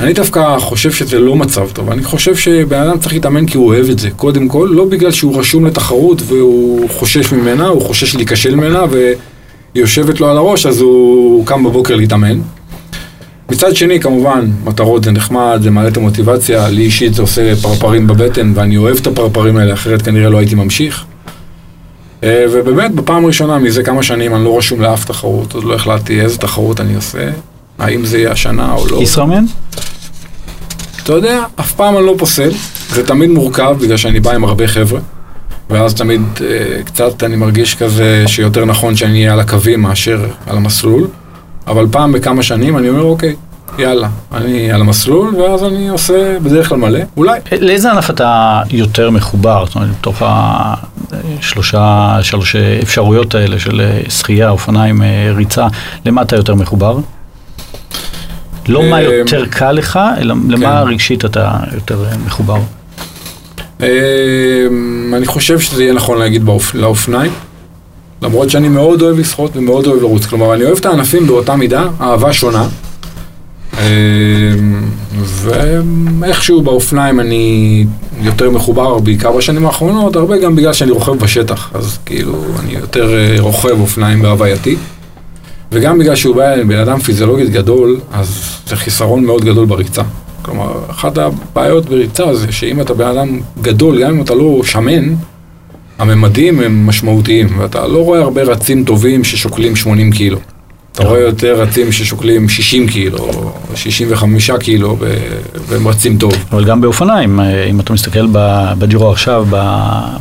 [0.00, 3.66] אני דווקא חושב שזה לא מצב טוב, אני חושב שבן אדם צריך להתאמן כי הוא
[3.66, 8.14] אוהב את זה, קודם כל, לא בגלל שהוא רשום לתחרות והוא חושש ממנה, הוא חושש
[8.14, 9.14] להיכשל ממנה והיא
[9.74, 12.38] יושבת לו על הראש, אז הוא קם בבוקר להתאמן.
[13.50, 18.06] מצד שני, כמובן, מטרות זה נחמד, זה מעלה את המוטיבציה, לי אישית זה עושה פרפרים
[18.06, 21.04] בבטן, ואני אוהב את הפרפרים האלה, אחרת כנראה לא הייתי ממשיך.
[22.22, 26.20] אה, ובאמת, בפעם הראשונה מזה כמה שנים אני לא רשום לאף תחרות, עוד לא החלטתי
[26.20, 27.30] איזה תחרות אני עושה,
[27.78, 29.02] האם זה יהיה השנה או לא.
[29.02, 29.44] ישראמן?
[31.02, 32.50] אתה יודע, אף פעם אני לא פוסל,
[32.90, 35.00] זה תמיד מורכב בגלל שאני בא עם הרבה חבר'ה,
[35.70, 40.56] ואז תמיד אה, קצת אני מרגיש כזה שיותר נכון שאני אהיה על הקווים מאשר על
[40.56, 41.08] המסלול,
[41.66, 43.34] אבל פעם בכמה שנים אני אומר, אוקיי,
[43.78, 47.40] יאללה, אני על המסלול, ואז אני עושה בדרך כלל מלא, אולי.
[47.60, 49.66] לאיזה ענף אתה יותר מחובר?
[49.66, 55.66] זאת אומרת, מתוך השלושה, שלוש אפשרויות האלה של אה, שחייה, אופניים, אה, ריצה,
[56.04, 56.98] למה אתה יותר מחובר?
[58.68, 60.88] לא מה אה, יותר קל לך, אלא למה כן.
[60.88, 62.58] רגשית אתה יותר מחובר.
[63.82, 63.88] אה,
[65.12, 66.48] אני חושב שזה יהיה נכון להגיד.
[66.74, 67.32] לאופניים,
[68.22, 70.26] למרות שאני מאוד אוהב לשחות ומאוד אוהב לרוץ.
[70.26, 72.66] כלומר, אני אוהב את הענפים באותה מידה, אהבה שונה.
[73.78, 73.84] אה,
[75.24, 77.84] ואיכשהו באופניים אני
[78.20, 83.14] יותר מחובר, בעיקר בשנים האחרונות, הרבה גם בגלל שאני רוכב בשטח, אז כאילו אני יותר
[83.14, 84.76] אה, רוכב אופניים בהווייתי.
[85.72, 90.02] וגם בגלל שהוא בא בן אדם פיזיולוגית גדול, אז זה חיסרון מאוד גדול בריצה.
[90.42, 95.14] כלומר, אחת הבעיות בריצה זה שאם אתה בן אדם גדול, גם אם אתה לא שמן,
[95.98, 100.38] הממדים הם משמעותיים, ואתה לא רואה הרבה רצים טובים ששוקלים 80 קילו.
[100.92, 104.96] אתה רואה יותר רצים ששוקלים 60 קילו, או 65 קילו,
[105.68, 106.32] והם רצים טוב.
[106.52, 108.26] אבל גם באופניים, אה, אם אתה מסתכל
[108.78, 109.46] בג'ירו עכשיו,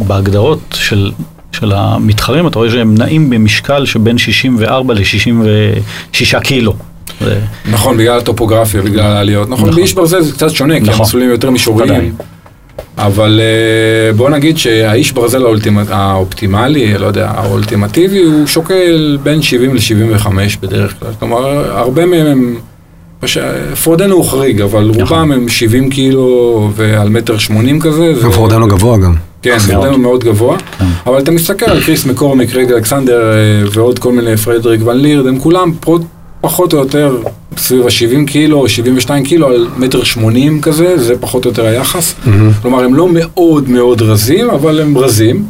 [0.08, 1.12] בהגדרות של,
[1.60, 6.74] של המתחרים, אתה רואה שהם נעים במשקל שבין 64 ל-66 קילו.
[7.22, 7.40] זה-
[7.72, 9.50] נכון, בגלל הטופוגרפיה, בגלל העליות.
[9.50, 9.76] נכון, נכון.
[9.80, 11.00] באיש ברזל זה קצת שונה, כי נכון.
[11.00, 12.14] המסלולים יותר מישוריים.
[12.98, 19.76] אבל אה, בוא נגיד שהאיש ברזל האולטימט, האופטימלי, לא יודע, האולטימטיבי, הוא שוקל בין 70
[19.76, 20.28] ל-75
[20.62, 21.10] בדרך כלל.
[21.20, 21.38] כלומר,
[21.78, 22.56] הרבה מהם הם...
[23.84, 25.02] פרודנו הוא חריג, אבל נכון.
[25.02, 28.14] רובם הם 70 קילו ועל מטר 80 כזה.
[28.22, 29.14] זה- פורדנו גבוה גם.
[29.52, 29.74] כן.
[29.74, 30.58] פרודנו מאוד גבוה.
[30.58, 30.86] כן.
[31.06, 35.28] אבל אתה מסתכל על קריס מקורמיק, רגע אלכסנדר אה, ועוד כל מיני פרדריק ון לירד,
[35.28, 35.72] הם כולם
[36.42, 37.18] פחות או יותר
[37.58, 42.16] סביב ה-70 קילו, 72 קילו על מטר 80 כזה, זה פחות או יותר היחס.
[42.62, 45.46] כלומר, הם לא מאוד מאוד רזים, אבל הם רזים.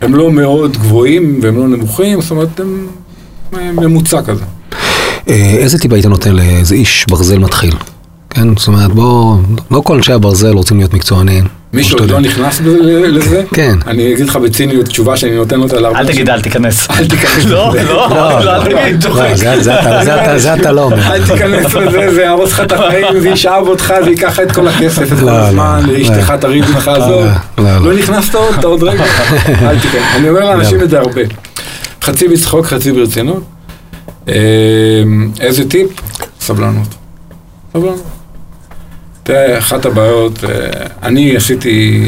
[0.00, 2.86] הם לא מאוד גבוהים והם לא נמוכים, זאת אומרת, הם
[3.76, 4.44] ממוצע כזה.
[5.28, 7.74] אה, איזה טיפ היית נותן לאיזה איש ברזל מתחיל?
[8.30, 9.36] כן, זאת אומרת, בוא,
[9.70, 11.44] לא כל אנשי הברזל רוצים להיות מקצוענים.
[11.76, 12.20] מי שעוד לא.
[12.20, 12.60] נכנס
[13.04, 13.78] לזה, כן.
[13.86, 16.88] אני אגיד לך בציניות תשובה שאני נותן אותה להרבה אל תגיד אל תיכנס.
[16.90, 17.82] אל תיכנס לא, לזה.
[17.92, 18.08] לא,
[18.44, 19.34] לא, אל תגיד, לא, צוחק.
[19.34, 19.62] זה-
[20.38, 21.12] זה אתה- לא אומר.
[21.12, 24.68] אל תיכנס לזה, זה יהרוס לך את החיים, זה ישאב אותך, זה ייקח את כל
[24.68, 26.02] הכסף, את כל לא, לא, הזמן, לא.
[26.02, 27.10] אשתך תריב ממך, עזוב.
[27.10, 27.24] לא,
[27.64, 27.86] לא, לא.
[27.92, 29.04] לא נכנסת עוד, אתה עוד רגע,
[29.70, 30.02] אל תיכנס.
[30.16, 31.20] אני אומר לאנשים את זה הרבה.
[32.04, 33.42] חצי בצחוק, חצי ברצינות.
[34.28, 34.34] אה,
[35.40, 35.88] איזה טיפ?
[36.40, 36.88] סבלנות.
[37.72, 38.02] סבלנות.
[39.26, 40.50] תראה, אחת הבעיות, אה,
[41.02, 42.00] אני עשיתי,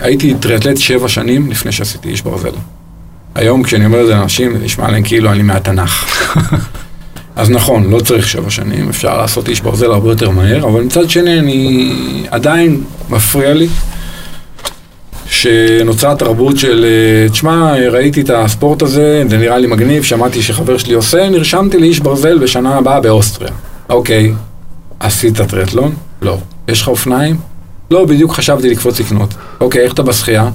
[0.00, 2.50] הייתי טריאטלט שבע שנים לפני שעשיתי איש ברזל.
[3.34, 6.06] היום כשאני אומר את זה לאנשים, זה נשמע להם כאילו אני מהתנ"ך.
[7.36, 11.10] אז נכון, לא צריך שבע שנים, אפשר לעשות איש ברזל הרבה יותר מהר, אבל מצד
[11.10, 11.92] שני אני
[12.30, 13.68] עדיין מפריע לי
[15.26, 20.78] שנוצרה תרבות של, אה, תשמע, ראיתי את הספורט הזה, זה נראה לי מגניב, שמעתי שחבר
[20.78, 23.52] שלי עושה, נרשמתי לאיש ברזל בשנה הבאה באוסטריה.
[23.88, 24.32] אוקיי,
[25.00, 26.07] עשית טריאטלון?
[26.22, 26.38] לא.
[26.68, 27.36] יש לך אופניים?
[27.90, 29.34] לא, בדיוק חשבתי לקפוץ לקנות.
[29.60, 30.50] אוקיי, איך אתה בשחייה?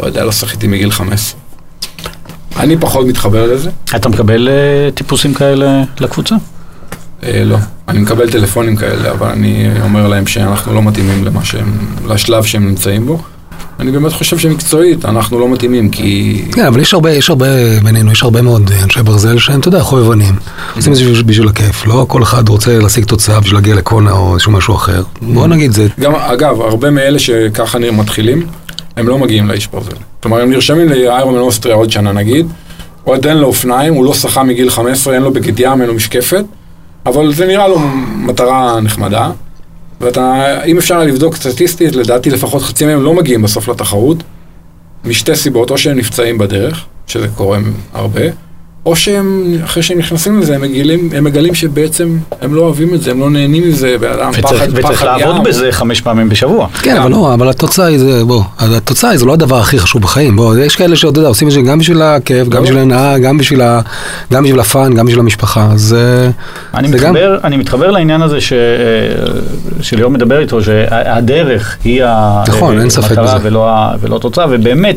[0.00, 1.40] לא יודע, לא שחיתי מגיל 15.
[2.56, 3.70] אני פחות מתחבר לזה.
[3.96, 6.34] אתה מקבל אה, טיפוסים כאלה לקבוצה?
[7.22, 7.56] אה, לא.
[7.88, 12.68] אני מקבל טלפונים כאלה, אבל אני אומר להם שאנחנו לא מתאימים למה שהם, לשלב שהם
[12.68, 13.22] נמצאים בו.
[13.80, 16.42] אני באמת חושב שמקצועית אנחנו לא מתאימים, כי...
[16.52, 17.46] כן, אבל יש הרבה, יש הרבה
[17.84, 20.34] בינינו, יש הרבה מאוד אנשי ברזל שהם, אתה יודע, חובבנים.
[20.76, 21.86] עושים את זה בשביל- הכיף.
[21.86, 25.02] לא כל אחד רוצה להשיג תוצאה בשביל להגיע לקונה או איזשהו משהו אחר.
[25.22, 25.86] בוא נגיד, זה...
[26.00, 28.46] גם, אגב, הרבה מאלה שככה מתחילים,
[28.96, 29.90] הם לא מגיעים לאיש ברזל.
[30.22, 32.46] כלומר, הם נרשמים לאיירומן אוסטריה עוד שנה נגיד,
[33.04, 35.94] הוא עדיין לו אופניים, הוא לא שחה מגיל 15, אין לו בגד ים, אין לו
[35.94, 36.44] משקפת,
[37.06, 37.78] אבל זה נראה לו
[38.16, 39.30] מטרה נחמדה.
[40.00, 44.16] ואתה, אם אפשר לבדוק סטטיסטית, לדעתי לפחות חצי מהם לא מגיעים בסוף לתחרות,
[45.04, 47.58] משתי סיבות, או שהם נפצעים בדרך, שזה קורה
[47.92, 48.22] הרבה,
[48.86, 53.02] או שהם, אחרי שהם נכנסים לזה, הם מגלים, הם מגלים שבעצם הם לא אוהבים את
[53.02, 55.42] זה, הם לא נהנים מזה, בן אדם וצריך, פחד, וצריך פחד לעבוד ים.
[55.42, 56.68] בזה חמש פעמים בשבוע.
[56.82, 60.02] כן, אבל לא, אבל התוצאה היא זה, בוא, התוצאה היא זה לא הדבר הכי חשוב
[60.02, 63.18] בחיים, בוא, יש כאלה שאתה יודע, עושים את זה גם בשביל הכיף, גם בשביל ההנאה,
[63.18, 63.80] גם בשביל ה-
[64.32, 66.30] גם בשביל הפאן, גם בשביל המשפחה, אז אה,
[66.78, 68.52] אני זה גם- מתחבר, אני מתחבר לעניין הזה ש...
[69.80, 72.02] שליאור מדבר איתו, שהדרך היא
[72.48, 73.48] נכון, אין ספק המטרה בזה.
[73.48, 74.96] ולא, ה- ולא התוצאה, ובאמת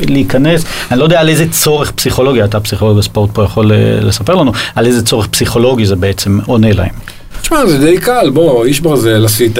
[0.00, 4.34] להיכנס, אני לא יודע על איזה צורך פסיכולוגי, אתה פסיכולוג בספורט פה יכול אה, לספר
[4.34, 6.94] לנו, על איזה צורך פסיכולוגי זה בעצם עונה להם.
[7.42, 9.58] תשמע, זה די קל, בוא, איש ברזל עשית,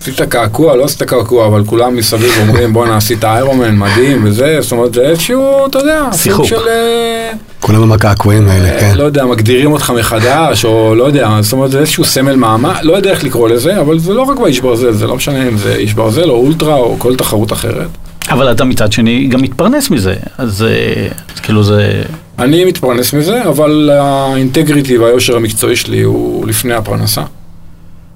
[0.00, 4.72] עשית קעקוע, לא עשית קעקוע, אבל כולם מסביב אומרים, בואנה, עשית איירומן, מדהים וזה, זאת
[4.72, 6.46] אומרת, זה איזשהו, אתה יודע, סוג שיחוק.
[6.46, 6.68] של...
[6.68, 8.92] אה, כולם עם הקעקועים האלה, כן.
[8.96, 12.96] לא יודע, מגדירים אותך מחדש, או לא יודע, זאת אומרת, זה איזשהו סמל מעמד, לא
[12.96, 15.74] יודע איך לקרוא לזה, אבל זה לא רק באיש ברזל, זה לא משנה אם זה
[15.74, 17.88] איש ברזל או אולטרה או כל תחרות אחרת.
[18.30, 22.02] אבל אתה מצד שני גם מתפרנס מזה, אז אה, אז כאילו זה...
[22.38, 27.22] אני מתפרנס מזה, אבל האינטגריטי והיושר המקצועי שלי הוא לפני הפרנסה.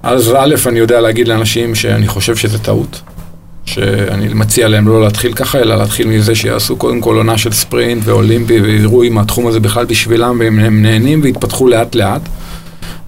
[0.02, 3.00] אז א', אני יודע להגיד לאנשים שאני חושב שזה טעות.
[3.64, 8.02] שאני מציע להם לא להתחיל ככה, אלא להתחיל מזה שיעשו קודם כל עונה של ספרינט
[8.06, 12.22] ואולימפי, ויראו אם התחום הזה בכלל בשבילם, והם הם נהנים ויתפתחו לאט לאט.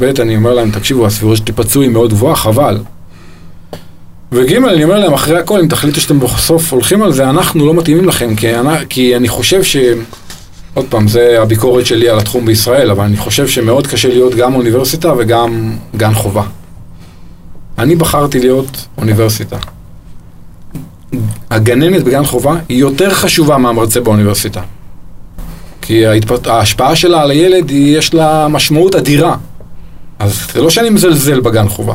[0.01, 2.79] ב', אני אומר להם, תקשיבו, הסבירות שתיפצעו היא מאוד גבוהה, חבל.
[4.33, 7.75] וג', אני אומר להם, אחרי הכל, אם תחליטו שאתם בסוף הולכים על זה, אנחנו לא
[7.75, 9.77] מתאימים לכם, כי אני, כי אני חושב ש...
[10.74, 14.54] עוד פעם, זה הביקורת שלי על התחום בישראל, אבל אני חושב שמאוד קשה להיות גם
[14.54, 16.42] אוניברסיטה וגם גן חובה.
[17.78, 19.56] אני בחרתי להיות אוניברסיטה.
[21.50, 24.61] הגננת בגן חובה היא יותר חשובה מהמרצה באוניברסיטה.
[25.83, 26.46] כי ההתפ...
[26.46, 29.37] ההשפעה שלה על הילד, יש לה משמעות אדירה.
[30.18, 31.94] אז זה לא שאני מזלזל בגן חובה,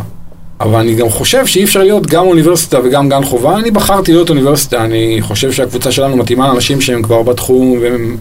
[0.59, 3.57] אבל אני גם חושב שאי אפשר להיות גם אוניברסיטה וגם גן חובה.
[3.57, 8.17] אני בחרתי להיות אוניברסיטה, אני חושב שהקבוצה שלנו מתאימה לאנשים שהם כבר בתחום והם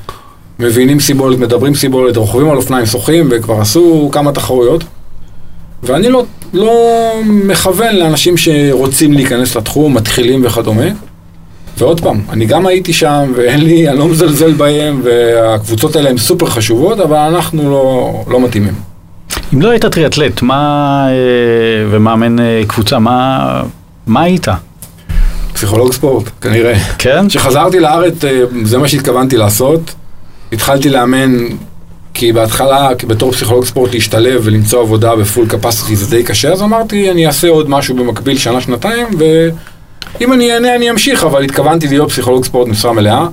[0.58, 4.84] מבינים סיבולת, מדברים סיבולת, רוכבים על אופניים, שוחים וכבר עשו כמה תחרויות.
[5.82, 6.72] ואני לא, לא
[7.24, 10.86] מכוון לאנשים שרוצים להיכנס לתחום, מתחילים וכדומה.
[11.78, 16.18] ועוד פעם, אני גם הייתי שם, ואין לי, אני לא מזלזל בהם, והקבוצות האלה הן
[16.18, 18.74] סופר חשובות, אבל אנחנו לא, לא מתאימים.
[19.54, 21.06] אם לא היית טריאטלט, מה...
[21.08, 23.62] אה, ומאמן אה, קבוצה, מה...
[24.06, 24.46] מה היית?
[25.52, 26.78] פסיכולוג ספורט, כנראה.
[26.98, 27.28] כן?
[27.28, 29.94] כשחזרתי לארץ, אה, זה מה שהתכוונתי לעשות.
[30.54, 31.46] התחלתי לאמן,
[32.14, 37.10] כי בהתחלה, בתור פסיכולוג ספורט, להשתלב ולמצוא עבודה בפול קפסיטי זה די קשה, אז אמרתי,
[37.10, 42.44] אני אעשה עוד משהו במקביל שנה-שנתיים, ואם אני אענה אני אמשיך, אבל התכוונתי להיות פסיכולוג
[42.44, 43.26] ספורט משרה מלאה.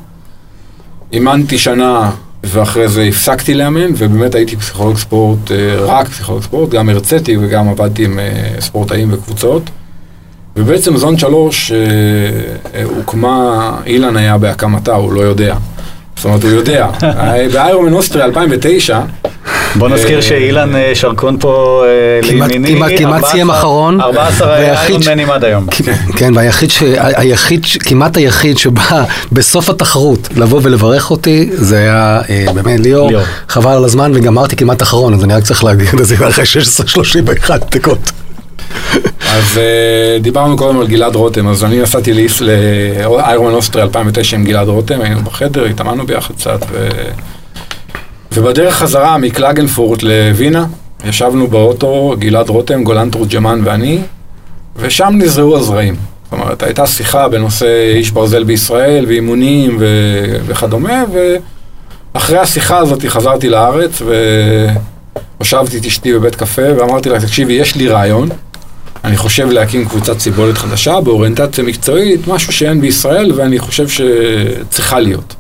[1.14, 2.12] אימנתי שנה,
[2.44, 7.70] ואחרי זה הפסקתי לאמן, ובאמת הייתי פסיכולוג ספורט, אה, רק פסיכולוג ספורט, גם הרציתי וגם
[7.70, 9.64] עבדתי עם אה, ספורטאים וקבוצות.
[10.56, 11.78] ובעצם זון שלוש אה,
[12.76, 15.56] אה, הוקמה, אילן היה בהקמתה, הוא לא יודע.
[16.22, 16.88] זאת אומרת, הוא יודע.
[17.04, 19.00] אה, באיירומן אוסטריה 2009,
[19.76, 21.84] בוא נזכיר אה, שאילן אה, שרקון פה
[22.24, 25.68] לימיני, כמעט- כמעט 14 סיים אחרון, 14 והיחיד ש- איירונמנים עד היום.
[26.18, 26.72] כן, והיחיד,
[27.80, 32.22] כמעט היחיד שבא בסוף התחרות לבוא ולברך אותי, זה היה
[32.54, 33.12] באמת ליאור.
[33.50, 37.52] חבל על הזמן וגמרתי כמעט אחרון, אז אני רק צריך להגיד את זה אחרי 16-31
[37.72, 38.12] דקות.
[39.34, 44.44] אז אה, דיברנו קודם על גלעד רותם, אז אני נסעתי לאיס לאיירומן אוסטריה 2009 עם
[44.44, 46.90] גלעד רותם, היינו בחדר, התאמנו ביחד קצת, ו...
[48.34, 50.66] ובדרך חזרה מקלגנפורט לווינה,
[51.06, 54.00] ישבנו באוטו, גלעד רותם, גולן תורג'מן ואני,
[54.76, 55.96] ושם נזרעו הזרעים.
[56.24, 61.04] זאת אומרת, הייתה שיחה בנושא איש ברזל בישראל, ואימונים ו- וכדומה,
[62.14, 64.02] ואחרי השיחה הזאת חזרתי לארץ,
[65.38, 68.30] והושבתי את אשתי בבית קפה, ואמרתי לה, תקשיבי, יש לי רעיון,
[69.04, 75.36] אני חושב להקים קבוצת סיבולת חדשה באוריינטציה מקצועית, משהו שאין בישראל, ואני חושב שצריכה להיות.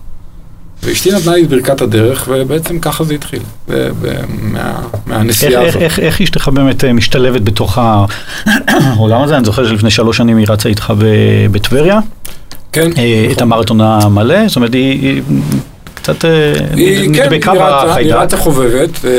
[0.83, 3.39] ואשתי נתנה לי את ברכת הדרך, ובעצם ככה זה התחיל,
[4.41, 5.81] מה- מהנסיעה איך, הזאת.
[5.81, 7.77] איך, איך אשתך באמת אה, משתלבת בתוך
[8.67, 9.37] העולם הזה?
[9.37, 10.93] אני זוכר שלפני שלוש שנים היא רצה איתך
[11.51, 11.99] בטבריה,
[12.71, 13.43] כן, אה, את נכון.
[13.43, 15.21] המרתון המלא, זאת אומרת היא
[16.01, 16.53] קצת אה,
[17.13, 18.13] כן, נדבקה היא רצה- היא.
[18.13, 19.09] רצה חובבת, אה,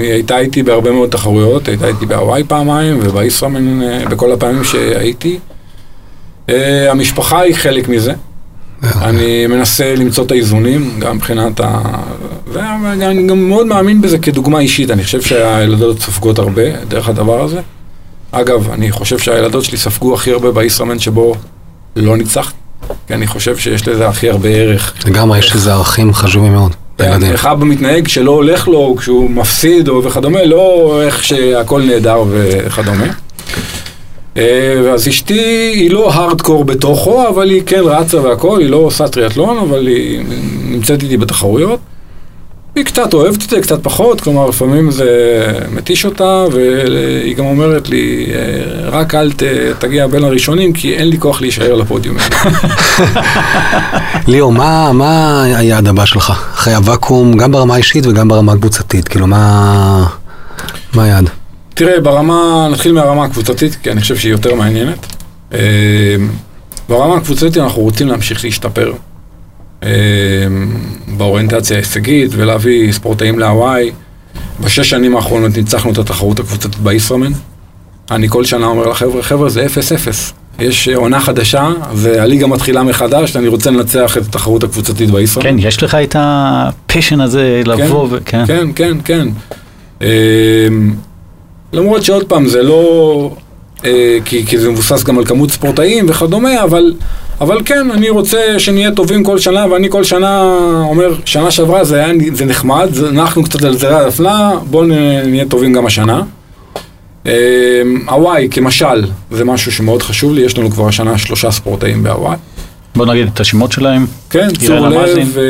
[0.00, 5.38] היא הייתה איתי בהרבה מאוד תחרויות, הייתה איתי בהוואי פעמיים ובאיסרמן אה, בכל הפעמים שהייתי.
[6.90, 8.12] המשפחה היא חלק מזה,
[8.82, 11.78] אני מנסה למצוא את האיזונים, גם מבחינת ה...
[12.52, 17.60] ואני גם מאוד מאמין בזה כדוגמה אישית, אני חושב שהילדות סופגות הרבה דרך הדבר הזה.
[18.32, 21.34] אגב, אני חושב שהילדות שלי ספגו הכי הרבה באיסרמן שבו
[21.96, 22.54] לא ניצחת,
[23.06, 24.94] כי אני חושב שיש לזה הכי הרבה ערך.
[25.06, 26.72] לגמרי, יש לזה ערכים חשובים מאוד.
[27.00, 27.32] לילדים.
[27.32, 33.06] איך אבא מתנהג שלא הולך לו כשהוא מפסיד או וכדומה, לא איך שהכל נהדר וכדומה.
[34.36, 39.08] אה, אז אשתי היא לא הארדקור בתוכו, אבל היא כן רצה והכל, היא לא עושה
[39.08, 40.20] טריאטלון, אבל היא
[40.64, 41.80] נמצאת איתי בתחרויות.
[42.74, 45.06] היא קצת אוהבת את זה, קצת פחות, כלומר לפעמים זה
[45.72, 49.42] מתיש אותה, והיא גם אומרת לי, אה, רק אל ת,
[49.78, 52.16] תגיע בין הראשונים, כי אין לי כוח להישאר על הפודיום.
[54.28, 56.30] ליאור, מה, מה היעד הבא שלך?
[56.54, 60.06] אחרי הוואקום, גם ברמה האישית וגם ברמה הקבוצתית, כאילו מה...
[60.94, 61.30] מה היעד?
[61.74, 65.06] תראה, ברמה, נתחיל מהרמה הקבוצתית, כי אני חושב שהיא יותר מעניינת.
[65.54, 65.58] אה,
[66.88, 68.92] ברמה הקבוצתית אנחנו רוצים להמשיך להשתפר
[71.16, 73.90] באוריינטציה ההישגית ולהביא ספורטאים להוואי.
[74.60, 77.32] בשש שנים האחרונות ניצחנו את התחרות הקבוצתית בישראמן.
[78.10, 79.68] אני כל שנה אומר לחבר'ה, חבר'ה זה 0-0.
[80.58, 85.50] יש עונה חדשה, והליגה מתחילה מחדש, אני רוצה לנצח את התחרות הקבוצתית בישראמן.
[85.50, 88.46] כן, יש לך את הפשן הזה לבוא, ו- כן.
[88.46, 89.28] כן, כן, כן.
[90.02, 90.06] אמ,
[91.72, 93.36] למרות שעוד פעם, זה לא...
[93.84, 96.94] אה, כי, כי זה מבוסס גם על כמות ספורטאים וכדומה, אבל,
[97.40, 100.42] אבל כן, אני רוצה שנהיה טובים כל שנה, ואני כל שנה
[100.88, 104.84] אומר, שנה שעברה זה היה זה נחמד, זה- אנחנו קצת על זרי הדפנה, בואו
[105.26, 106.22] נהיה טובים גם השנה.
[107.26, 107.30] אמ,
[108.08, 112.36] הוואי, כמשל, זה משהו שמאוד חשוב לי, יש לנו כבר השנה שלושה ספורטאים בהוואי.
[112.96, 114.06] בוא נגיד את השמות שלהם.
[114.30, 114.88] כן, צור?
[114.88, 115.42] לב, אה,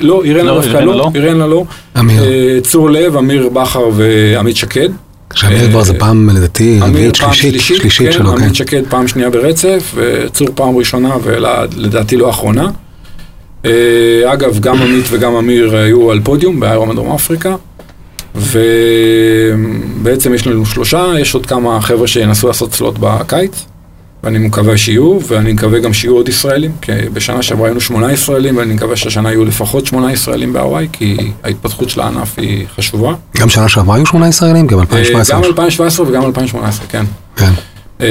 [0.00, 1.10] לא, אירנה לא, דווקא אירנה לא, לא?
[1.14, 1.64] אירנה לא.
[1.98, 2.22] אמיר.
[2.24, 4.88] אה, צור לב, אמיר בכר ועמית שקד.
[5.34, 8.42] שאמיר כבר זה פעם, לדעתי, רביעית, שלישית, שלישית כן, שלו, כן.
[8.42, 12.70] עמית שקד פעם שנייה ברצף, וצור פעם ראשונה ולדעתי לא אחרונה.
[13.64, 17.56] אה, אגב, גם עמית וגם אמיר היו על פודיום באיירון דרום אפריקה.
[18.34, 23.64] ובעצם יש לנו שלושה, יש עוד כמה חבר'ה שינסו לעשות סלוט בקיץ,
[24.24, 28.56] ואני מקווה שיהיו, ואני מקווה גם שיהיו עוד ישראלים, כי בשנה שעברה היינו שמונה ישראלים,
[28.56, 33.14] ואני מקווה שהשנה יהיו לפחות שמונה ישראלים בהוואי, כי ההתפתחות של הענף היא חשובה.
[33.36, 35.36] גם שנה שעברה היו שמונה ישראלים, גם אה, 2017.
[35.36, 37.04] גם 2017 וגם 2018, כן.
[37.36, 37.50] כן.
[38.00, 38.06] אה,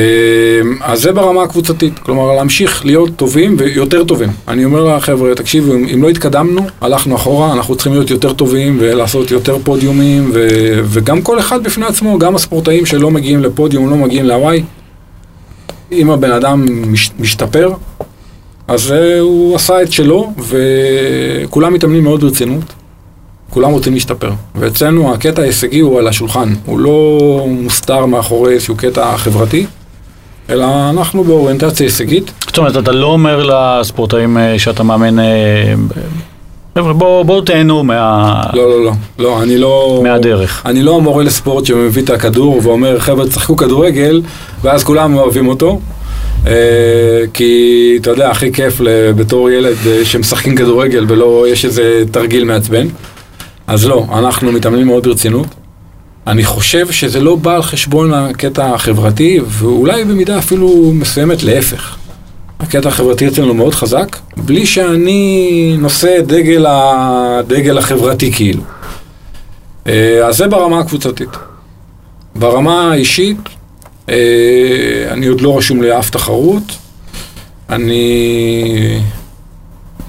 [0.82, 4.30] אז זה ברמה הקבוצתית, כלומר להמשיך להיות טובים ויותר טובים.
[4.48, 8.78] אני אומר לחבר'ה, תקשיבו, אם, אם לא התקדמנו, הלכנו אחורה, אנחנו צריכים להיות יותר טובים
[8.80, 10.48] ולעשות יותר פודיומים, ו,
[10.84, 14.64] וגם כל אחד בפני עצמו, גם הספורטאים שלא מגיעים לפודיום, לא מגיעים להוואי,
[15.92, 17.72] אם הבן אדם מש, משתפר,
[18.68, 22.64] אז אה, הוא עשה את שלו, וכולם מתאמנים מאוד ברצינות.
[23.50, 24.32] כולם רוצים להשתפר.
[24.56, 29.66] ואצלנו הקטע ההישגי הוא על השולחן, הוא לא מוסתר מאחורי איזשהו קטע חברתי,
[30.50, 32.32] אלא אנחנו באוריינטציה הישגית.
[32.48, 35.74] זאת אומרת, אתה לא אומר לספורטאים אה, שאתה מאמן, אה,
[36.78, 38.42] חבר'ה, בואו בוא תהנו מה...
[38.54, 40.00] לא, לא, לא, לא, אני לא...
[40.04, 40.62] מהדרך.
[40.66, 44.22] אני לא המורה לספורט שמביא את הכדור ואומר, חבר'ה, תשחקו כדורגל,
[44.62, 45.80] ואז כולם אוהבים אותו.
[46.48, 46.54] אה,
[47.34, 48.82] כי, אתה יודע, הכי כיף
[49.16, 52.88] בתור ילד אה, שמשחקים כדורגל ולא יש איזה תרגיל מעצבן.
[53.68, 55.48] אז לא, אנחנו מתאמנים מאוד ברצינות.
[56.28, 61.98] אני חושב שזה לא בא על חשבון הקטע החברתי, ואולי במידה אפילו מסוימת להפך.
[62.60, 68.62] הקטע החברתי אצלנו מאוד חזק, בלי שאני נושא דגל, הדגל החברתי כאילו.
[69.88, 71.30] אה, אז זה ברמה הקבוצתית.
[72.36, 73.38] ברמה האישית,
[74.10, 74.16] אה,
[75.12, 76.64] אני עוד לא רשום לאף תחרות.
[77.70, 79.00] אני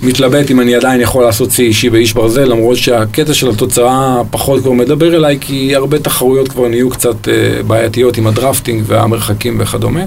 [0.03, 4.61] מתלבט אם אני עדיין יכול לעשות שיא אישי באיש ברזל, למרות שהקטע של התוצאה פחות
[4.61, 9.57] כבר מדבר אליי, כי הרבה תחרויות כבר נהיו קצת אה, בעייתיות עם ה drafting והמרחקים
[9.61, 10.05] וכדומה.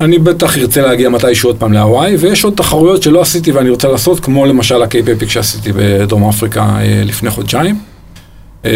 [0.00, 3.88] אני בטח ארצה להגיע מתישהו עוד פעם להוואי, ויש עוד תחרויות שלא עשיתי ואני רוצה
[3.88, 7.78] לעשות, כמו למשל ה Cape Epic שעשיתי בדרום אפריקה אה, לפני חודשיים.
[8.64, 8.70] אה,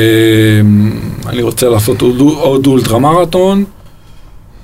[1.26, 3.64] אני רוצה לעשות עוד, עוד אולטרה מרתון,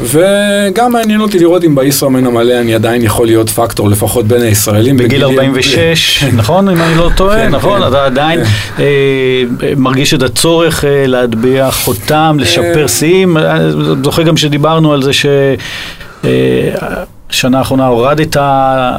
[0.00, 4.96] וגם מעניין אותי לראות אם בישראמן המלא אני עדיין יכול להיות פקטור לפחות בין הישראלים.
[4.96, 6.68] בגיל 46, נכון?
[6.68, 7.80] אם אני לא טועה, כן, נכון?
[7.80, 7.88] כן.
[7.88, 8.82] אתה עדיין כן.
[8.82, 9.42] אה,
[9.76, 12.86] מרגיש את הצורך להטביע חותם, לשפר.
[12.86, 13.36] שיאים.
[14.04, 15.26] זוכר גם שדיברנו על זה ש...
[16.24, 16.74] אה,
[17.30, 18.96] שנה האחרונה הורדת אה,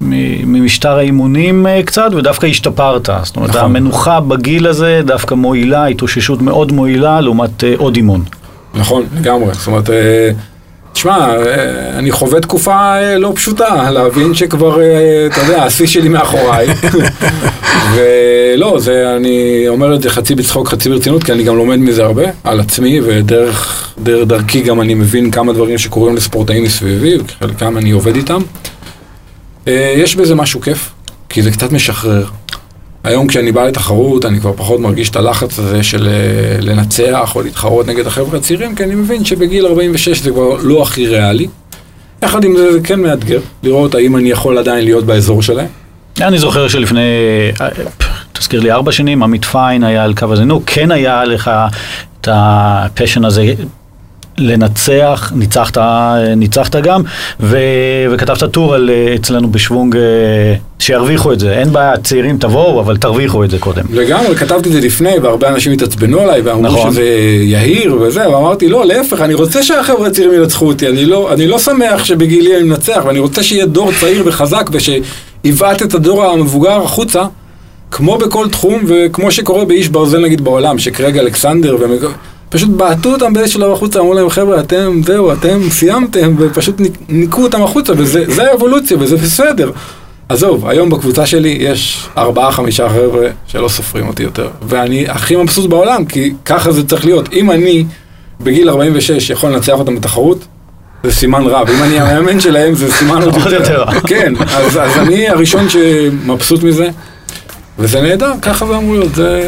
[0.00, 3.08] ממשטר האימונים אה, קצת, ודווקא השתפרת.
[3.22, 3.62] זאת אומרת, נכון.
[3.62, 8.22] המנוחה בגיל הזה דווקא מועילה, התאוששות מאוד מועילה לעומת עוד אימון.
[8.74, 9.54] נכון, לגמרי.
[9.54, 9.90] זאת אומרת,
[11.06, 16.08] תשמע, אה, אני חווה תקופה אה, לא פשוטה, להבין שכבר, אה, אתה יודע, השיא שלי
[16.08, 16.66] מאחוריי.
[17.94, 22.04] ולא, זה, אני אומר את זה חצי בצחוק, חצי ברצינות, כי אני גם לומד מזה
[22.04, 27.78] הרבה, על עצמי, ודרך דרך דרכי גם אני מבין כמה דברים שקורים לספורטאים מסביבי, וחלקם
[27.78, 28.42] אני עובד איתם.
[29.96, 30.90] יש בזה משהו כיף,
[31.28, 32.24] כי זה קצת משחרר.
[33.06, 37.42] היום כשאני בא לתחרות, אני כבר פחות מרגיש את הלחץ הזה של אה, לנצח או
[37.42, 41.48] להתחרות נגד החבר'ה הצעירים, כי אני מבין שבגיל 46 זה כבר לא הכי ריאלי.
[42.22, 45.66] יחד עם זה, זה כן מאתגר, לראות האם אני יכול עדיין להיות באזור שלהם.
[46.20, 47.00] אני זוכר שלפני,
[47.60, 47.68] אה,
[48.32, 51.50] תזכיר לי, ארבע שנים, עמית פיין היה על קו הזינוק, כן היה לך
[52.20, 53.54] את הפשן הזה
[54.38, 55.78] לנצח, ניצחת,
[56.36, 57.02] ניצחת גם,
[57.40, 57.58] ו,
[58.10, 60.02] וכתבת טור על, אה, אצלנו בשוונג, אה,
[60.78, 61.52] שירוויחו את זה.
[61.52, 63.84] אין בעיה, צעירים תבואו, אבל תרוויחו את זה קודם.
[63.92, 66.90] לגמרי, כתבתי את זה לפני, והרבה אנשים התעצבנו עליי, ואמרו נכון.
[66.92, 67.02] שזה
[67.42, 71.58] יהיר וזה, ואמרתי, לא, להפך, אני רוצה שהחבר'ה הצעירים ינצחו אותי, אני לא, אני לא
[71.58, 77.22] שמח שבגילי אני מנצח, ואני רוצה שיהיה דור צעיר וחזק, ושיבעט את הדור המבוגר החוצה,
[77.90, 82.00] כמו בכל תחום, וכמו שקורה באיש ברזל נגיד בעולם, שקרג אלכסנדר, ומק...
[82.48, 86.98] פשוט בעטו אותם באיזה שלב החוצה, אמרו להם, חבר'ה, אתם, זהו, אתם סיימתם, ופשוט ניק-
[87.08, 89.70] ניקו אותם החוצה, וזה זה האבולוציה, וזה בסדר.
[90.28, 94.48] עזוב, היום בקבוצה שלי יש ארבעה, חמישה חבר'ה שלא סופרים אותי יותר.
[94.68, 97.32] ואני הכי מבסוט בעולם, כי ככה זה צריך להיות.
[97.32, 97.84] אם אני
[98.40, 100.44] בגיל 46 יכול לנצח אותם בתחרות,
[101.04, 101.62] זה סימן רע.
[101.66, 104.00] ואם אני המאמן שלהם, זה סימן עוד יותר רע.
[104.00, 106.88] כן, אז, אז אני הראשון שמבסוט מזה,
[107.78, 109.42] וזה נהדר, ככה זה אמור להיות, זה...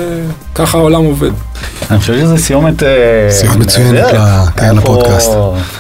[0.54, 1.30] ככה העולם עובד.
[1.90, 2.82] אני חושב שזה סיומת...
[2.82, 2.88] אה,
[3.30, 4.06] סיומת מצוינת
[4.74, 5.30] לפודקאסט.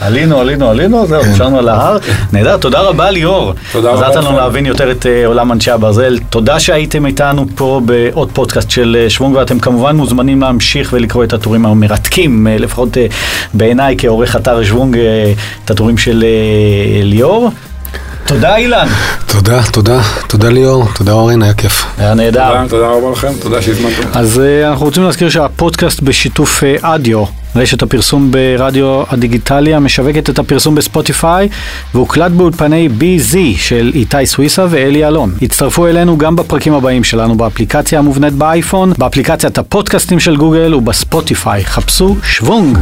[0.00, 1.30] עלינו, עלינו, עלינו, זהו, כן.
[1.32, 1.98] נשארנו על ההר.
[2.32, 3.54] נהדר, תודה רבה ליאור.
[3.72, 4.36] תודה רבה עזרת לנו.
[4.36, 6.18] להבין יותר את אה, עולם אנשי הברזל.
[6.30, 11.32] תודה שהייתם איתנו פה בעוד פודקאסט של אה, שוונג, ואתם כמובן מוזמנים להמשיך ולקרוא את
[11.32, 12.96] הטורים המרתקים, לפחות
[13.54, 14.96] בעיניי כעורך אתר שוונג,
[15.64, 16.24] את הטורים של
[17.02, 17.50] ליאור.
[18.28, 18.86] תודה אילן,
[19.26, 21.86] תודה, תודה, תודה ליאור, תודה אורן, היה כיף.
[21.98, 22.48] היה נהדר.
[22.48, 24.02] תודה, תודה רבה לכם, תודה שהזמנתם.
[24.12, 27.24] אז uh, אנחנו רוצים להזכיר שהפודקאסט בשיתוף uh, אדיו,
[27.56, 31.48] רשת הפרסום ברדיו הדיגיטלי המשווקת את הפרסום בספוטיפיי,
[31.94, 35.34] והוקלט באולפני BZ של איתי סוויסה ואלי אלון.
[35.42, 41.64] הצטרפו אלינו גם בפרקים הבאים שלנו באפליקציה המובנית באייפון, באפליקציית הפודקאסטים של גוגל ובספוטיפיי.
[41.64, 42.78] חפשו שוונג.